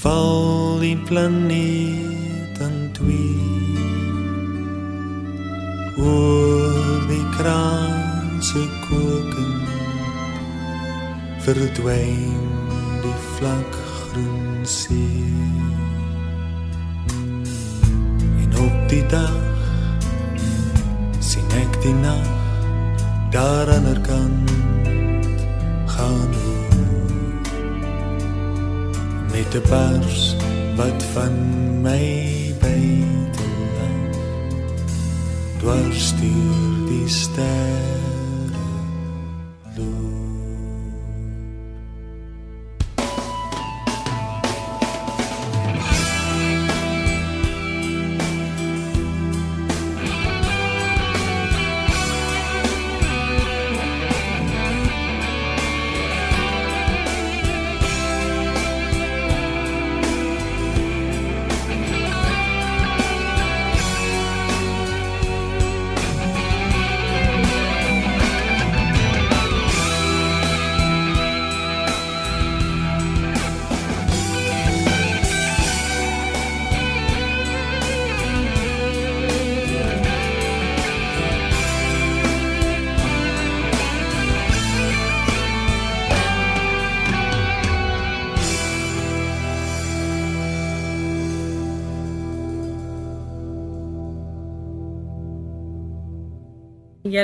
Val 0.00 0.78
die 0.80 0.96
planeet 0.96 2.60
aan 2.60 2.90
twee. 2.92 3.38
Oor 5.96 7.06
die 7.06 7.22
kraanse 7.36 8.64
koken 8.88 9.54
verdwyn 11.46 12.42
die 13.04 13.16
vlak 13.36 13.80
groen 13.94 14.66
see. 14.66 15.30
En 18.42 18.58
op 18.66 18.88
die 18.88 19.06
dag 19.06 19.43
met 29.54 29.62
'n 29.62 29.68
pers 29.68 30.34
wat 30.76 31.02
van 31.12 31.32
my 31.82 32.54
bytel 32.58 33.54
dwars 35.58 36.12
deur 36.20 36.86
die 36.88 37.08
sterre 37.08 38.03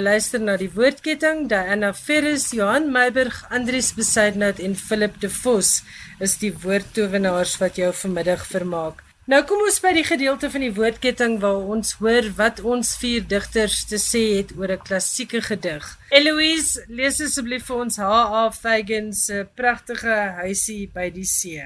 Jy 0.00 0.06
luister 0.06 0.40
na 0.40 0.54
die 0.56 0.70
woordketting 0.72 1.42
Diana 1.50 1.90
Ferris, 1.92 2.46
Johan 2.56 2.86
Meiburg, 2.88 3.34
Andries 3.52 3.90
Besuidnout 3.92 4.56
en 4.64 4.72
Philip 4.72 5.18
De 5.20 5.28
Vos 5.28 5.82
is 6.24 6.38
die 6.40 6.48
woordtowenaars 6.62 7.58
wat 7.60 7.76
jou 7.76 7.90
vanmiddag 7.98 8.46
vermaak. 8.48 9.02
Nou 9.28 9.42
kom 9.44 9.60
ons 9.66 9.76
by 9.84 9.92
die 9.98 10.06
gedeelte 10.08 10.48
van 10.54 10.64
die 10.64 10.72
woordketting 10.72 11.36
waar 11.44 11.68
ons 11.76 11.92
hoor 12.00 12.30
wat 12.40 12.64
ons 12.64 12.94
vier 13.02 13.28
digters 13.28 13.82
te 13.92 14.00
sê 14.00 14.24
het 14.38 14.56
oor 14.56 14.72
'n 14.72 14.80
klassieke 14.88 15.44
gedig. 15.44 15.84
Eloise, 16.08 16.80
lees 16.88 17.20
asseblief 17.20 17.68
vir 17.68 17.76
ons 17.76 18.00
H.A. 18.00 18.50
Fagan 18.56 19.12
se 19.12 19.46
pragtige 19.54 20.16
huisie 20.40 20.88
by 20.88 21.10
die 21.10 21.28
see. 21.28 21.60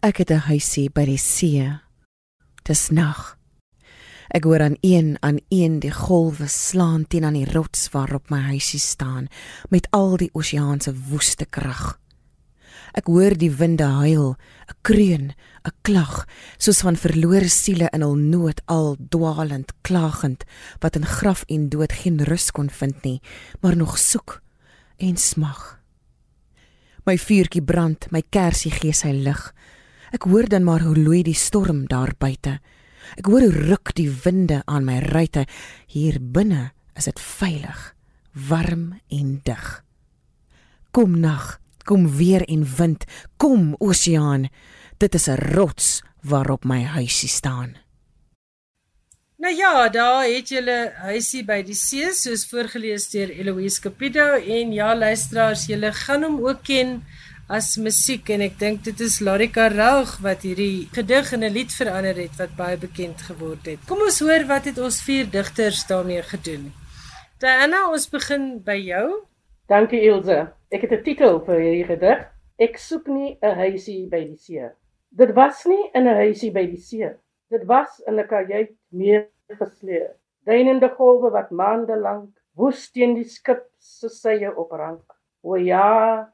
Ek 0.00 0.16
het 0.16 0.30
'n 0.30 0.48
huisie 0.48 0.88
by 0.88 1.04
die 1.04 1.20
see. 1.20 1.76
Dis 2.64 2.88
nag. 2.88 3.35
Ek 4.34 4.44
hoor 4.44 4.60
aan 4.60 4.76
een 4.80 5.16
aan 5.20 5.38
een 5.48 5.78
die 5.80 5.92
golwe 5.92 6.48
slaan 6.50 7.06
teen 7.06 7.24
aan 7.24 7.38
die 7.38 7.46
rots 7.52 7.90
waarop 7.94 8.30
my 8.30 8.40
huisie 8.50 8.80
staan 8.80 9.28
met 9.70 9.86
al 9.90 10.16
die 10.16 10.30
oseaan 10.32 10.80
se 10.80 10.94
woeste 11.10 11.46
krag. 11.46 11.98
Ek 12.96 13.10
hoor 13.12 13.36
die 13.36 13.50
winde 13.52 13.84
huil, 13.84 14.36
'n 14.70 14.76
kreun, 14.82 15.34
'n 15.64 15.74
klag, 15.82 16.26
soos 16.58 16.80
van 16.80 16.96
verlore 16.96 17.48
siele 17.48 17.88
in 17.92 18.02
hul 18.02 18.16
nood 18.16 18.60
al 18.66 18.96
dwaalend, 19.08 19.72
klagend, 19.82 20.44
wat 20.80 20.96
in 20.96 21.06
graf 21.06 21.44
en 21.46 21.68
dood 21.68 21.92
geen 21.92 22.24
rus 22.24 22.50
kon 22.50 22.70
vind 22.70 23.02
nie, 23.04 23.20
maar 23.60 23.76
nog 23.76 23.98
soek 23.98 24.40
en 24.96 25.16
smag. 25.16 25.80
My 27.04 27.18
vuurtjie 27.18 27.62
brand, 27.62 28.10
my 28.10 28.22
kersie 28.30 28.70
gee 28.70 28.92
sy 28.92 29.12
lig. 29.12 29.52
Ek 30.12 30.22
hoor 30.22 30.48
dan 30.48 30.64
maar 30.64 30.80
hoe 30.80 30.96
loei 30.96 31.22
die 31.22 31.34
storm 31.34 31.86
daar 31.86 32.14
buite. 32.18 32.60
Ek 33.14 33.26
hoor 33.26 33.40
hoe 33.40 33.68
ruk 33.70 33.94
die 33.94 34.10
winde 34.10 34.62
aan 34.66 34.84
my 34.84 34.98
ruite. 34.98 35.46
Hier 35.86 36.18
binne 36.20 36.72
is 36.96 37.04
dit 37.04 37.20
veilig, 37.20 37.94
warm 38.32 39.00
en 39.08 39.40
dig. 39.44 39.84
Kom 40.90 41.20
nag, 41.20 41.60
Kom 41.86 42.08
weer 42.18 42.42
en 42.50 42.64
wind, 42.76 43.04
kom 43.38 43.74
oseaan. 43.78 44.48
Dit 44.98 45.14
is 45.14 45.28
'n 45.28 45.38
rots 45.54 46.02
waarop 46.20 46.64
my 46.64 46.82
huisie 46.82 47.28
staan. 47.28 47.76
Nou 49.38 49.54
ja, 49.54 49.88
daar 49.88 50.24
het 50.24 50.48
julle 50.48 50.92
huisie 50.96 51.44
by 51.44 51.62
die 51.62 51.74
see 51.74 52.12
soos 52.12 52.46
voorgeles 52.46 53.10
deur 53.10 53.30
Eloise 53.30 53.80
Capito 53.80 54.26
en 54.34 54.72
ja 54.72 54.96
luisteraars, 54.96 55.66
julle 55.66 55.92
gaan 55.92 56.22
hom 56.22 56.46
ook 56.46 56.62
ken 56.62 57.04
as 57.46 57.76
musiek 57.78 58.26
en 58.34 58.42
ek 58.42 58.56
dink 58.58 58.80
dit 58.82 59.00
is 59.04 59.20
Larika 59.22 59.68
Raug 59.70 60.16
wat 60.22 60.42
hierdie 60.42 60.88
gedig 60.90 61.30
in 61.32 61.44
'n 61.46 61.52
lied 61.54 61.70
verander 61.70 62.18
het 62.18 62.34
wat 62.40 62.56
baie 62.58 62.76
bekend 62.76 63.22
geword 63.22 63.66
het. 63.66 63.78
Kom 63.86 64.02
ons 64.02 64.18
hoor 64.20 64.46
wat 64.48 64.64
het 64.66 64.78
ons 64.78 64.98
vier 65.06 65.30
digters 65.30 65.86
daarmee 65.86 66.22
gedoen. 66.22 66.72
Diana, 67.38 67.90
ons 67.90 68.10
begin 68.10 68.58
by 68.64 68.74
jou. 68.74 69.26
Dankie 69.68 70.02
Ilse. 70.02 70.52
Ek 70.70 70.82
het 70.82 70.92
'n 70.92 71.02
titel 71.02 71.38
vir 71.46 71.60
hierdie 71.60 71.86
gedig. 71.86 72.26
Ek 72.58 72.78
soek 72.78 73.06
nie 73.06 73.38
'n 73.42 73.54
huisie 73.54 74.08
by 74.10 74.24
die 74.24 74.36
see. 74.36 74.68
Dit 75.10 75.34
was 75.34 75.64
nie 75.66 75.90
in 75.94 76.08
'n 76.08 76.16
huisie 76.16 76.50
by 76.50 76.66
die 76.66 76.82
see. 76.82 77.10
Dit 77.50 77.64
was 77.66 78.02
in 78.06 78.18
'n 78.18 78.26
kajuit 78.26 78.74
meer 78.90 79.28
gesleer. 79.48 80.16
Duinende 80.44 80.88
golwe 80.88 81.30
wat 81.30 81.50
maande 81.50 81.96
lank 81.96 82.30
woes 82.54 82.90
teen 82.90 83.14
die 83.14 83.24
skip 83.24 83.70
se 83.78 84.08
sye 84.08 84.50
oprank. 84.56 85.04
O 85.42 85.54
ja, 85.56 86.32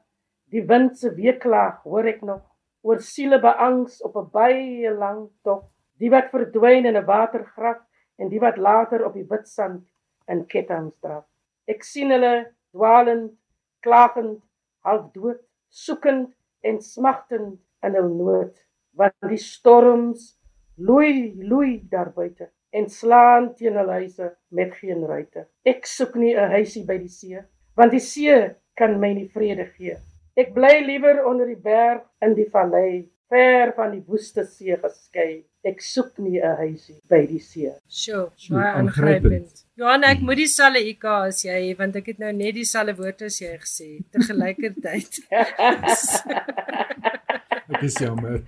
die 0.53 0.65
wind 0.69 0.97
se 0.99 1.09
weeklag 1.17 1.81
hoor 1.87 2.05
ek 2.11 2.21
nog 2.21 2.41
oor 2.85 2.99
siele 3.01 3.39
beangs 3.41 4.01
op 4.05 4.17
'n 4.21 4.29
baie 4.31 4.91
lang 4.91 5.29
tog. 5.43 5.63
Die 5.99 6.09
wat 6.09 6.29
verdwyn 6.31 6.85
in 6.85 6.97
'n 6.97 7.05
watergraf 7.05 7.81
en 8.17 8.29
die 8.29 8.39
wat 8.39 8.57
later 8.57 9.05
op 9.05 9.13
die 9.13 9.27
wit 9.29 9.47
sand 9.47 9.87
in 10.27 10.45
kettinge 10.45 10.91
draf. 11.01 11.25
Ek 11.67 11.83
sien 11.83 12.11
hulle 12.11 12.53
dwaalend 12.71 13.31
klagend, 13.81 14.41
half 14.83 15.11
dood, 15.13 15.39
soekend 15.69 16.33
en 16.61 16.81
smagtend 16.81 17.59
in 17.83 17.95
hul 17.95 18.09
nood, 18.09 18.55
want 18.95 19.13
die 19.27 19.37
storms 19.37 20.39
loei, 20.77 21.33
loei 21.35 21.81
daar 21.89 22.11
buite 22.13 22.49
en 22.71 22.89
slaan 22.89 23.53
teen 23.55 23.75
hul 23.77 23.89
huise 23.89 24.31
met 24.49 24.73
geen 24.79 25.05
ruite. 25.05 25.47
Ek 25.65 25.85
soek 25.85 26.15
nie 26.15 26.33
'n 26.35 26.51
huisie 26.51 26.85
by 26.85 26.97
die 26.97 27.13
see, 27.19 27.41
want 27.75 27.91
die 27.91 27.99
see 27.99 28.55
kan 28.75 28.99
my 28.99 29.13
nie 29.13 29.29
vrede 29.29 29.65
gee. 29.77 29.97
Ek 30.33 30.49
bly 30.53 30.79
liewer 30.81 31.19
onder 31.29 31.45
die 31.45 31.59
berg 31.61 32.01
in 32.25 32.31
die 32.33 32.47
vallei, 32.49 33.05
ver 33.29 33.69
van 33.77 33.91
die 33.93 34.01
woeste 34.07 34.41
see 34.49 34.73
geskei. 34.81 35.43
Ek 35.63 35.81
soek 35.81 36.17
nie 36.19 36.41
'n 36.41 36.55
huisie 36.57 36.99
by 37.09 37.25
die 37.29 37.39
see. 37.39 37.71
Sjoe, 37.87 38.31
baie 38.49 38.73
aangrypend. 38.79 39.63
Johan, 39.77 40.03
ek 40.03 40.19
moet 40.21 40.37
dieselfde 40.37 40.79
IK 40.89 41.03
as 41.05 41.43
jy 41.45 41.75
want 41.77 41.95
ek 41.95 42.05
het 42.11 42.19
nou 42.19 42.31
net 42.33 42.55
dieselfde 42.55 42.95
woorde 42.97 43.25
as 43.25 43.39
jy 43.39 43.57
gesê 43.61 44.01
te 44.11 44.19
gelykertyd. 44.25 45.19
Dit 47.69 47.83
is 47.83 47.97
jammer. 47.99 48.41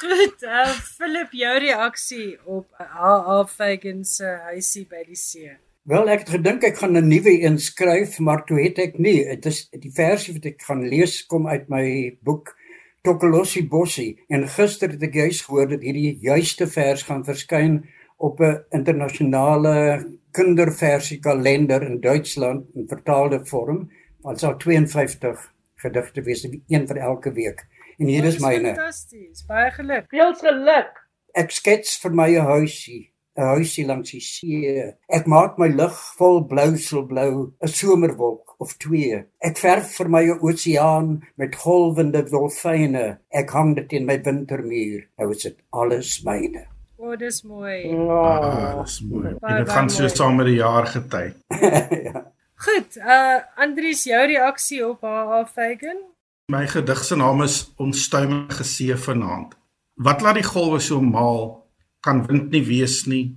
Goed, 0.00 0.42
uh, 0.42 0.72
Philip, 0.96 1.32
jou 1.32 1.58
reaksie 1.58 2.38
op 2.44 2.66
AA 2.78 3.44
Fagan 3.46 4.04
se 4.04 4.26
huisie 4.50 4.86
by 4.88 5.04
die 5.06 5.16
see. 5.18 5.56
Wel 5.86 6.08
ek 6.10 6.24
het 6.24 6.30
gedink 6.34 6.64
ek 6.66 6.80
gaan 6.82 6.96
'n 6.98 7.06
nuwe 7.06 7.32
een 7.46 7.58
skryf, 7.62 8.18
maar 8.18 8.40
toe 8.44 8.58
het 8.58 8.78
ek 8.78 8.98
nie. 8.98 9.22
Dit 9.22 9.46
is 9.46 9.68
die 9.70 9.92
versie 9.94 10.34
wat 10.34 10.46
ek 10.50 10.62
gaan 10.66 10.82
lees 10.82 11.26
kom 11.26 11.46
uit 11.46 11.68
my 11.68 12.18
boek 12.26 12.56
Tokolossi 13.02 13.62
Bossie 13.68 14.18
en 14.28 14.48
gister 14.48 14.90
het 14.90 15.02
ek 15.02 15.14
juis 15.14 15.44
gehoor 15.46 15.68
dat 15.68 15.86
hierdie 15.86 16.18
juiste 16.18 16.66
vers 16.66 17.06
gaan 17.06 17.22
verskyn 17.22 17.86
op 18.18 18.40
'n 18.40 18.64
internasionale 18.74 20.10
kinderversie 20.32 21.20
kalender 21.20 21.82
in 21.82 22.00
Duitsland 22.00 22.66
in 22.74 22.88
vertaalde 22.88 23.44
vorm. 23.46 23.88
Dit 24.26 24.40
sal 24.40 24.56
52 24.56 25.52
gedigte 25.76 26.22
wees, 26.22 26.48
een 26.68 26.86
vir 26.86 26.96
elke 26.96 27.32
week. 27.32 27.62
En 27.98 28.06
hier 28.06 28.24
is 28.24 28.38
myne. 28.38 28.74
Fantasties. 28.74 29.46
Baie 29.46 29.70
geluk. 29.70 30.08
Veel 30.08 30.34
geluk. 30.34 31.06
Ek 31.32 31.50
skets 31.50 31.98
vir 31.98 32.10
my 32.10 32.34
'n 32.34 32.44
huisie 32.44 33.15
'n 33.36 33.50
huisie 33.54 33.86
langs 33.86 34.10
die 34.10 34.20
see. 34.20 34.92
Ek 35.08 35.26
maak 35.26 35.58
my 35.58 35.68
lig 35.68 35.96
vol 36.18 36.40
blouselblou, 36.50 37.52
'n 37.62 37.68
somerwolk 37.68 38.54
of 38.58 38.76
twee. 38.78 39.24
Ek 39.40 39.58
verf 39.58 39.96
vir 39.98 40.08
my 40.08 40.22
'n 40.24 40.40
oseaan 40.40 41.22
met 41.36 41.56
golwende 41.56 42.22
dolfyne. 42.30 43.18
Ek 43.30 43.50
hang 43.50 43.74
dit 43.76 43.92
in 43.92 44.06
my 44.06 44.18
wintermuur. 44.22 45.08
Nou 45.18 45.30
is 45.30 45.42
dit 45.42 45.58
alles 45.70 46.22
myne. 46.24 46.66
O, 46.98 47.12
oh, 47.12 47.16
dis 47.16 47.42
mooi. 47.42 47.84
Oh, 47.92 48.82
dis 48.82 49.00
mooi. 49.04 49.36
En 49.42 49.56
dit 49.56 49.68
gaan 49.68 49.90
so 49.90 50.08
saam 50.08 50.36
met 50.36 50.46
die 50.46 50.56
jaar 50.56 50.86
gety. 50.86 51.32
ja. 52.08 52.32
Goed, 52.56 52.96
uh 52.96 53.40
Andries, 53.56 54.04
jou 54.04 54.26
reaksie 54.26 54.80
op 54.88 55.02
haar 55.02 55.46
Fagan? 55.46 56.00
My 56.48 56.66
gedig 56.66 57.04
se 57.04 57.16
naam 57.16 57.42
is 57.42 57.72
Onstuimige 57.76 58.64
See 58.64 58.96
vanaand. 58.96 59.56
Wat 59.94 60.20
laat 60.20 60.34
die 60.34 60.44
golwe 60.46 60.80
so 60.80 61.00
maal 61.00 61.65
kan 62.06 62.22
wind 62.28 62.52
nie 62.54 62.62
wees 62.66 63.04
nie. 63.10 63.34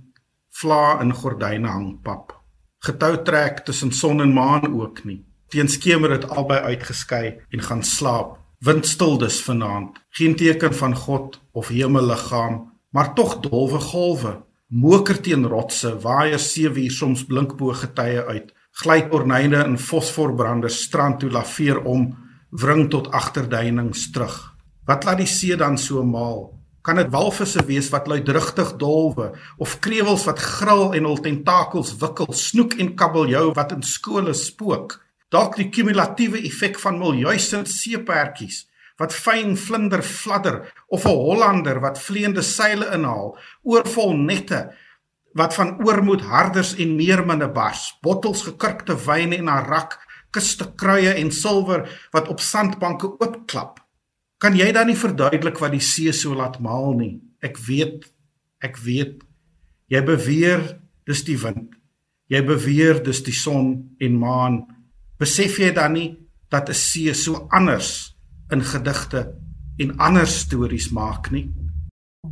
Vla 0.60 1.00
in 1.02 1.14
gordyne 1.14 1.68
hang 1.68 1.96
pap. 2.04 2.36
Getou 2.86 3.16
trek 3.26 3.64
tussen 3.66 3.90
son 3.92 4.22
en 4.22 4.32
maan 4.32 4.68
ook 4.70 5.02
nie. 5.04 5.24
Teen 5.50 5.68
skemer 5.68 6.14
het 6.14 6.28
albei 6.30 6.60
uitgeskei 6.70 7.40
en 7.50 7.64
gaan 7.66 7.82
slaap. 7.82 8.38
Windstil 8.60 9.18
dus 9.18 9.40
vanaand. 9.42 9.98
Geen 10.10 10.36
teken 10.36 10.74
van 10.74 10.94
God 10.96 11.40
of 11.52 11.68
hemelliggaam, 11.68 12.72
maar 12.90 13.14
tog 13.14 13.40
dolwe 13.40 13.80
golwe. 13.80 14.34
Moker 14.68 15.18
teen 15.20 15.46
rotse, 15.46 15.96
waaier 15.98 16.38
seewier 16.38 16.92
soms 16.94 17.24
blink 17.26 17.56
bo 17.58 17.74
getye 17.74 18.22
uit. 18.26 18.52
Gly 18.82 19.08
ornyne 19.10 19.64
in 19.64 19.78
fosforbrande 19.78 20.68
strand 20.68 21.18
toe 21.20 21.30
laveer 21.30 21.82
om, 21.82 22.12
wring 22.50 22.86
tot 22.90 23.10
agterduinings 23.10 24.10
terug. 24.14 24.36
Wat 24.86 25.04
laat 25.04 25.18
die 25.18 25.26
see 25.26 25.56
dan 25.56 25.78
so 25.78 26.04
maal? 26.06 26.59
Kan 26.82 26.96
dit 26.96 27.10
walvisse 27.12 27.60
wees 27.68 27.90
wat 27.92 28.08
luidrigtig 28.08 28.72
dolwe 28.80 29.30
of 29.58 29.76
krewels 29.84 30.24
wat 30.24 30.40
gril 30.40 30.94
en 30.96 31.04
hul 31.04 31.20
tentakels 31.20 31.92
wikkel, 32.00 32.32
snoek 32.32 32.78
en 32.80 32.94
kabeljou 32.96 33.50
wat 33.56 33.74
in 33.76 33.84
skole 33.84 34.32
spook? 34.34 34.96
Dalk 35.30 35.58
die 35.60 35.68
kumulatiewe 35.68 36.40
effek 36.48 36.80
van 36.80 36.98
miljoene 36.98 37.64
seepertjies 37.68 38.64
wat 39.00 39.14
fyn 39.16 39.54
vlinder 39.56 40.02
fladder 40.04 40.60
of 40.92 41.06
'n 41.08 41.16
hollander 41.24 41.80
wat 41.80 41.98
vleiende 41.98 42.42
seile 42.42 42.90
inhaal, 42.92 43.38
oorvol 43.62 44.12
nette 44.16 44.60
wat 45.32 45.54
van 45.54 45.76
oormoed 45.86 46.20
harders 46.20 46.74
en 46.74 46.96
meer 46.96 47.26
minne 47.26 47.48
bars, 47.48 47.96
bottels 48.02 48.42
gekurkte 48.42 48.96
wyn 49.06 49.32
en 49.32 49.48
arak, 49.48 49.98
kuste 50.30 50.66
kruie 50.76 51.14
en 51.14 51.30
silwer 51.30 51.88
wat 52.12 52.28
op 52.28 52.40
sandbanke 52.40 53.06
oopklap. 53.18 53.79
Kan 54.40 54.54
jy 54.56 54.70
dan 54.72 54.88
nie 54.88 54.96
verduidelik 54.96 55.58
wat 55.60 55.74
die 55.74 55.84
see 55.84 56.12
so 56.16 56.32
laat 56.32 56.56
maal 56.64 56.94
nie? 56.96 57.18
Ek 57.44 57.58
weet, 57.60 58.06
ek 58.64 58.78
weet. 58.80 59.18
Jy 59.92 60.00
beweer 60.06 60.62
dis 61.04 61.20
die 61.26 61.36
wind. 61.42 61.74
Jy 62.32 62.40
beweer 62.48 63.02
dis 63.04 63.20
die 63.26 63.36
son 63.36 63.74
en 64.00 64.16
maan. 64.16 64.62
Besef 65.20 65.58
jy 65.60 65.68
dan 65.76 65.92
nie 65.92 66.16
dat 66.48 66.70
'n 66.70 66.74
see 66.74 67.12
so 67.12 67.48
anders 67.50 68.16
in 68.50 68.62
gedigte 68.62 69.36
en 69.78 69.98
ander 69.98 70.26
stories 70.26 70.88
maak 70.90 71.30
nie? 71.30 71.52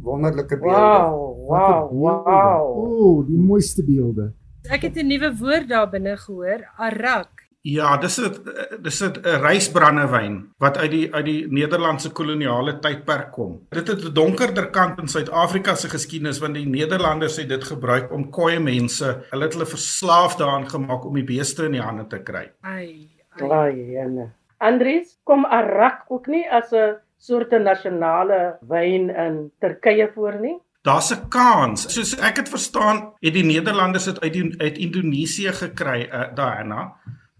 Wonderlike 0.00 0.56
beelde. 0.56 0.80
Wow, 0.80 1.36
wow, 1.48 1.90
wow. 1.92 2.62
O, 2.72 2.86
oh, 3.04 3.26
die 3.26 3.36
mooiste 3.36 3.84
beelde. 3.84 4.32
Ek 4.70 4.82
het 4.82 4.96
'n 4.96 5.08
nuwe 5.08 5.36
woord 5.36 5.68
daar 5.68 5.90
binne 5.90 6.16
gehoor, 6.16 6.64
arak. 6.76 7.47
Ja, 7.62 7.96
dis 7.96 8.18
'n 8.18 8.34
dis 8.82 9.02
'n 9.02 9.12
rysbrandewyn 9.42 10.54
wat 10.58 10.76
uit 10.78 10.90
die 10.90 11.14
uit 11.14 11.24
die 11.24 11.46
Nederlandse 11.50 12.10
koloniale 12.10 12.78
tydperk 12.78 13.32
kom. 13.32 13.66
Dit 13.70 13.88
het 13.88 14.04
'n 14.04 14.14
donkerder 14.14 14.70
kant 14.70 14.98
in 14.98 15.08
Suid-Afrika 15.08 15.74
se 15.74 15.88
geskiedenis 15.88 16.38
want 16.38 16.54
die 16.54 16.68
Nederlanders 16.68 17.36
het 17.36 17.48
dit 17.48 17.64
gebruik 17.64 18.12
om 18.12 18.30
koeie 18.30 18.60
mense, 18.60 19.24
hulle 19.30 19.44
het 19.44 19.52
hulle 19.52 19.66
verslaaf 19.66 20.36
daaraan 20.36 20.68
gemaak 20.70 21.04
om 21.04 21.14
die 21.14 21.24
beeste 21.24 21.64
in 21.64 21.72
die 21.72 21.82
hande 21.82 22.06
te 22.06 22.22
kry. 22.22 22.52
Ai. 22.60 23.10
Ai, 23.40 23.96
en 23.96 24.32
Andries, 24.58 25.18
kom 25.24 25.44
Arak 25.44 26.04
ook 26.08 26.26
nie 26.26 26.50
as 26.50 26.72
'n 26.72 26.96
soort 27.18 27.50
nasionale 27.50 28.58
wyn 28.60 29.10
in 29.10 29.50
Turkye 29.60 30.10
voor 30.14 30.40
nie? 30.40 30.58
Daar's 30.82 31.10
'n 31.10 31.28
kans. 31.28 31.92
Soos 31.94 32.16
ek 32.18 32.36
het 32.36 32.48
verstaan, 32.48 33.12
het 33.20 33.34
die 33.34 33.44
Nederlanders 33.44 34.04
dit 34.04 34.20
uit 34.20 34.32
die, 34.32 34.54
uit 34.58 34.78
Indonesië 34.78 35.52
gekry, 35.52 36.08
uh, 36.12 36.34
Diana. 36.34 36.94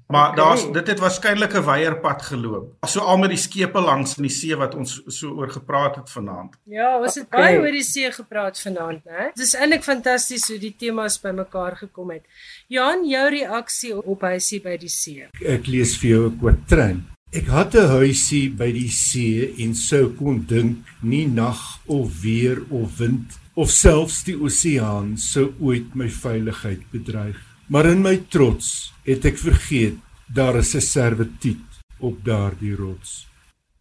Maar 0.09 0.31
Okay. 0.33 0.37
daar's 0.45 0.73
dit 0.73 0.87
het 0.87 0.99
waarskynlik 0.99 1.53
'n 1.55 1.65
weierpad 1.65 2.23
geloop. 2.23 2.87
So 2.87 3.01
al 3.01 3.19
met 3.19 3.29
die 3.29 3.39
skepe 3.39 3.81
langs 3.81 4.17
in 4.17 4.23
die 4.23 4.31
see 4.33 4.57
wat 4.57 4.75
ons 4.75 5.03
so 5.07 5.29
oor 5.37 5.51
gepraat 5.51 5.97
het 5.97 6.11
vanaand. 6.11 6.55
Ja, 6.65 6.99
ons 7.01 7.15
het 7.15 7.27
Okay. 7.27 7.41
baie 7.41 7.59
oor 7.61 7.73
die 7.73 7.83
see 7.83 8.13
gepraat 8.13 8.61
vanaand, 8.61 9.05
né? 9.05 9.31
Dis 9.35 9.55
eintlik 9.55 9.83
fantasties 9.85 10.49
hoe 10.49 10.59
die 10.59 10.75
temas 10.79 11.21
bymekaar 11.21 11.77
gekom 11.77 12.11
het. 12.11 12.23
Johan, 12.69 13.09
jou 13.09 13.29
reaksie 13.31 14.03
op 14.07 14.21
huisie 14.21 14.61
by 14.63 14.77
die 14.77 14.89
see. 14.89 15.27
Ek 15.45 15.67
lees 15.67 15.99
vir 15.99 16.11
jou 16.11 16.27
'n 16.31 16.39
kwatryn. 16.39 17.03
Ek 17.33 17.47
het 17.47 17.75
'n 17.75 17.87
huisie 17.89 18.51
by 18.51 18.73
die 18.73 18.89
see 18.89 19.55
en 19.59 19.75
sou 19.75 20.09
kon 20.09 20.45
dink 20.47 20.77
nie 21.03 21.27
nag 21.27 21.59
of 21.87 22.21
weer 22.23 22.63
of 22.71 22.97
wind 22.99 23.39
of 23.55 23.71
selfs 23.71 24.25
die 24.25 24.37
oseaan 24.41 25.17
sou 25.19 25.53
ooit 25.61 25.95
my 25.95 26.09
veiligheid 26.09 26.81
bedreig. 26.91 27.37
Maar 27.69 27.87
in 27.87 28.01
my 28.01 28.16
trots 28.33 28.95
het 29.05 29.27
ek 29.29 29.37
vergeet 29.37 29.99
daar 30.33 30.57
is 30.57 30.75
'n 30.75 30.81
servitut 30.81 31.66
op 32.01 32.25
daardie 32.25 32.75
rots. 32.75 33.29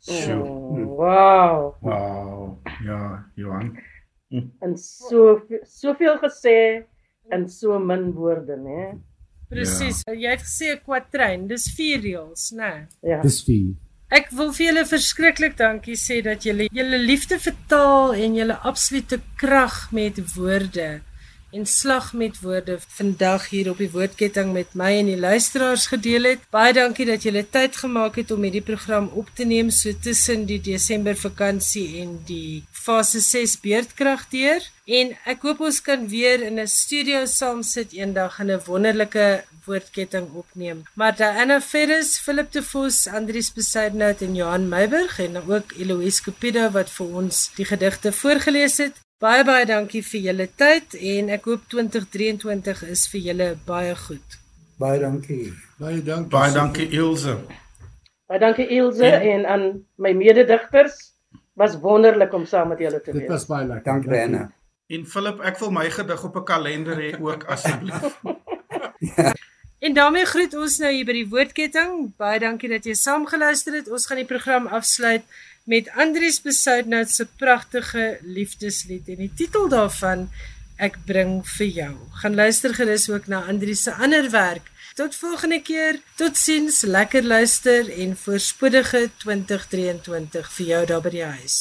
Sjoe. 0.03 0.43
Oh, 0.43 0.95
wow. 0.99 1.75
Wow. 1.81 2.57
Ja, 2.83 3.31
Johan. 3.35 3.77
En 4.59 4.77
so 4.77 5.41
soveel 5.63 6.17
gesê 6.17 6.83
in 7.31 7.49
so 7.49 7.79
min 7.79 8.11
woorde, 8.11 8.55
né? 8.57 8.99
Presies. 9.49 10.01
Ja. 10.05 10.13
Jy 10.13 10.29
het 10.29 10.41
gesê 10.41 10.75
'n 10.75 10.83
kwatryn, 10.83 11.47
dis 11.47 11.73
vier 11.75 11.99
reëls, 11.99 12.51
né? 12.51 12.87
Ja. 13.01 13.21
Dis 13.21 13.43
vir 13.43 13.75
Ek 14.09 14.29
wil 14.31 14.53
vir 14.55 14.67
julle 14.67 14.85
verskriklik 14.85 15.57
dankie 15.57 15.97
sê 15.99 16.21
dat 16.23 16.43
julle 16.43 16.69
julle 16.71 16.97
liefde 16.97 17.39
vir 17.43 17.55
taal 17.67 18.13
en 18.13 18.35
julle 18.35 18.55
absolute 18.63 19.19
krag 19.35 19.91
met 19.91 20.35
woorde 20.35 21.01
en 21.51 21.65
slag 21.65 22.13
met 22.13 22.39
woorde 22.41 22.77
vandag 22.87 23.49
hier 23.49 23.69
op 23.69 23.77
die 23.77 23.91
woordketting 23.91 24.53
met 24.53 24.73
my 24.73 24.91
en 24.99 25.11
die 25.11 25.19
luisteraars 25.19 25.87
gedeel 25.87 26.23
het. 26.23 26.47
Baie 26.51 26.73
dankie 26.73 27.07
dat 27.07 27.23
julle 27.23 27.45
tyd 27.49 27.75
gemaak 27.75 28.19
het 28.19 28.31
om 28.31 28.43
hierdie 28.43 28.65
program 28.65 29.09
op 29.13 29.29
te 29.33 29.45
neem 29.47 29.69
so 29.69 29.93
tussen 30.03 30.45
die 30.45 30.59
Desember 30.61 31.15
vakansie 31.15 32.01
en 32.01 32.17
die 32.27 32.63
fase 32.71 33.21
6 33.23 33.59
beerdkrag 33.63 34.27
deur. 34.33 34.63
En 34.87 35.15
ek 35.27 35.41
hoop 35.43 35.63
ons 35.67 35.81
kan 35.83 36.07
weer 36.07 36.43
in 36.43 36.59
'n 36.59 36.67
studio 36.67 37.25
saam 37.25 37.63
sit 37.63 37.91
eendag 37.91 38.39
en 38.39 38.51
'n 38.51 38.61
wonderlike 38.65 39.43
woordketting 39.65 40.27
opneem. 40.33 40.83
Maar 40.93 41.15
Diana 41.15 41.61
Ferris, 41.61 42.19
Philip 42.19 42.51
de 42.51 42.63
Vos, 42.63 43.07
Andries 43.07 43.53
Besuidnout 43.53 44.21
en 44.21 44.35
Johan 44.35 44.69
Meiburg 44.69 45.19
en 45.19 45.37
ook 45.37 45.73
Eloise 45.77 46.21
Cupido 46.23 46.69
wat 46.71 46.89
vir 46.89 47.07
ons 47.21 47.51
die 47.55 47.65
gedigte 47.65 48.11
voorgeles 48.11 48.77
het. 48.77 49.06
Baie 49.17 49.43
baie 49.47 49.65
dankie 49.65 50.03
vir 50.05 50.21
julle 50.27 50.45
tyd 50.61 50.93
en 50.93 51.31
ek 51.33 51.47
hoop 51.49 51.63
2023 51.73 52.83
is 52.93 53.05
vir 53.09 53.21
julle 53.31 53.47
baie 53.65 53.95
goed. 53.97 54.35
Baie 54.77 54.99
dankie. 55.01 55.47
Baie 55.81 56.03
dankie. 56.05 56.29
Baie 56.35 56.51
dankie 56.53 56.85
Ilse. 56.99 57.33
Baie 58.29 58.39
dankie 58.43 58.67
Ilse 58.77 59.05
En- 59.09 59.25
en 59.31 59.45
aan 59.53 59.65
my 59.97 60.11
mededigters. 60.13 60.99
Was 61.57 61.79
wonderlik 61.81 62.33
om 62.33 62.45
saam 62.45 62.67
met 62.69 62.79
julle 62.79 63.01
te 63.01 63.11
Dit 63.11 63.21
wees. 63.21 63.29
was 63.29 63.45
baie 63.49 63.65
lekker. 63.65 63.83
Dankie 63.93 64.21
Anna. 64.21 64.51
En 64.87 65.05
Philip, 65.05 65.39
ek 65.41 65.57
wil 65.59 65.71
my 65.71 65.89
gedig 65.89 66.23
op 66.23 66.35
'n 66.35 66.43
kalender 66.43 66.95
hê 66.95 67.19
ook 67.21 67.43
asseblief. 67.43 68.21
En 69.79 69.93
daarmee 69.93 70.25
groet 70.25 70.53
ons 70.57 70.77
nou 70.81 70.89
hier 70.91 71.05
by 71.05 71.13
die 71.13 71.27
woordketting. 71.29 72.15
Baie 72.17 72.39
dankie 72.39 72.69
dat 72.69 72.83
jy 72.85 72.93
saamgeluister 72.97 73.73
het. 73.73 73.89
Ons 73.91 74.05
gaan 74.09 74.17
die 74.17 74.25
program 74.25 74.65
afsluit 74.67 75.21
met 75.67 75.89
Andries 75.99 76.39
Besuidnout 76.41 77.11
se 77.11 77.25
pragtige 77.39 78.19
liefdeslied 78.23 79.09
en 79.11 79.25
die 79.25 79.33
titel 79.35 79.67
daarvan 79.71 80.29
Ek 80.77 80.99
bring 81.09 81.39
vir 81.57 81.69
jou. 81.73 81.93
Gaan 82.21 82.35
luister 82.37 82.75
gerus 82.77 83.07
ook 83.09 83.25
na 83.27 83.41
Andries 83.49 83.81
se 83.87 83.93
ander 83.97 84.29
werk. 84.29 84.69
Tot 84.93 85.15
volgende 85.17 85.57
keer. 85.61 85.97
Totsiens, 86.15 86.83
lekker 86.85 87.25
luister 87.25 87.89
en 87.89 88.13
voorspoedige 88.17 89.09
2023 89.25 90.53
vir 90.59 90.71
jou 90.71 90.85
daar 90.93 91.01
by 91.01 91.13
die 91.17 91.25
huis. 91.25 91.57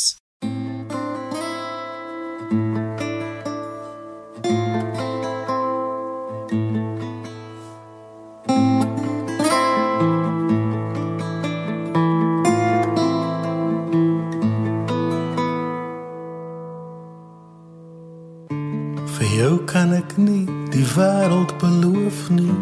Wêreld 20.97 21.59
beloof 21.59 22.31
nie, 22.31 22.53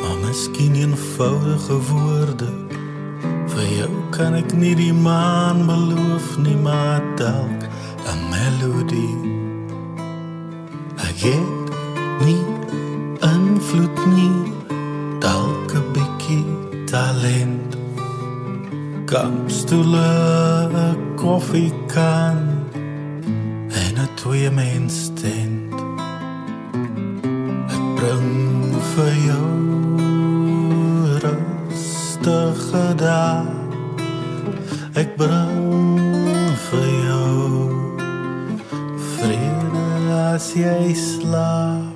maar 0.00 0.16
miskien 0.26 0.74
eenvoudige 0.74 1.78
woorde. 1.88 2.48
Vir 3.52 3.68
jou 3.78 3.90
kan 4.12 4.36
ek 4.36 4.52
nie 4.56 4.74
die 4.76 4.92
maan 4.92 5.64
beloof 5.66 6.36
nie, 6.44 6.56
maar 6.56 7.00
dalk 7.16 7.64
'n 8.12 8.20
melodie. 8.32 9.16
Ek 11.08 11.18
het 11.28 11.72
nie 12.26 12.44
invloed 13.32 13.98
nie, 14.16 14.52
dalk 15.24 15.72
'n 15.72 15.88
bietjie 15.96 16.44
talent. 16.84 17.76
Kampstoele, 19.04 20.12
'n 20.68 20.96
koffiekan 21.16 22.38
en 23.82 23.92
'n 23.96 24.08
twee 24.14 24.50
mens 24.50 25.10
tent. 25.14 25.61
Bring 28.02 28.74
vir 28.94 29.12
jou 29.28 29.50
rustige 31.22 32.82
dae. 32.98 33.46
Ek 34.98 35.14
bring 35.20 36.50
vir 36.66 36.90
jou 37.06 37.70
vrede 39.14 40.18
as 40.34 40.50
jy 40.58 40.90
slaap. 40.98 41.91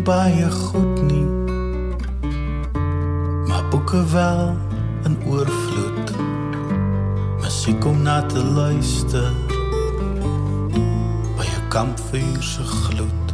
Baie 0.00 0.50
goed 0.50 1.02
nie. 1.02 1.26
Maar 3.46 3.68
boeke 3.70 4.04
wel 4.12 4.56
in 5.04 5.16
oorvloed. 5.26 6.12
Musiek 7.40 7.84
om 7.84 8.02
na 8.02 8.26
te 8.26 8.44
luister. 8.44 9.32
By 11.36 11.44
'n 11.44 11.68
kampvuur 11.68 12.42
se 12.42 12.62
gloed. 12.62 13.26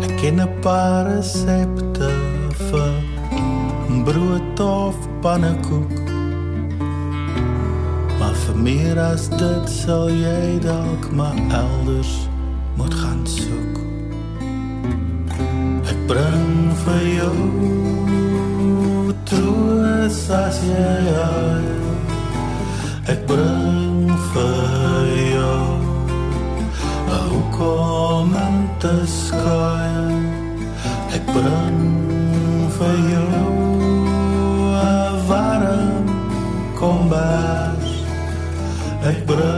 Ek 0.00 0.16
ken 0.16 0.40
'n 0.40 0.60
paar 0.60 1.06
resepte 1.06 2.10
vir 2.68 2.92
brood 4.04 4.60
of 4.60 4.96
pannekoek. 5.20 5.98
Maar 8.18 8.34
vir 8.34 8.56
meer 8.56 9.00
as 9.00 9.28
dit 9.28 9.68
sal 9.70 10.08
jy 10.10 10.58
dalk 10.60 11.10
maar 11.10 11.38
elders 11.50 12.32
bring 16.14 16.70
vir 16.84 17.04
jou 17.18 17.38
troos 19.30 20.18
as 20.30 20.58
jy 20.62 20.92
huil. 21.08 21.88
Ek 23.12 23.20
bring 23.30 24.12
vir 24.34 25.08
jou 25.34 25.64
'n 27.10 27.22
hoekom 27.32 28.30
om 28.46 28.56
te 28.82 28.94
skuil. 29.22 30.14
Ek 31.16 31.24
bring 31.36 31.82
vir 32.78 32.96
jou 33.14 33.30
'n 34.86 35.14
warm 35.28 36.06
kombers. 36.80 37.92
Ek 39.10 39.18
bring 39.26 39.53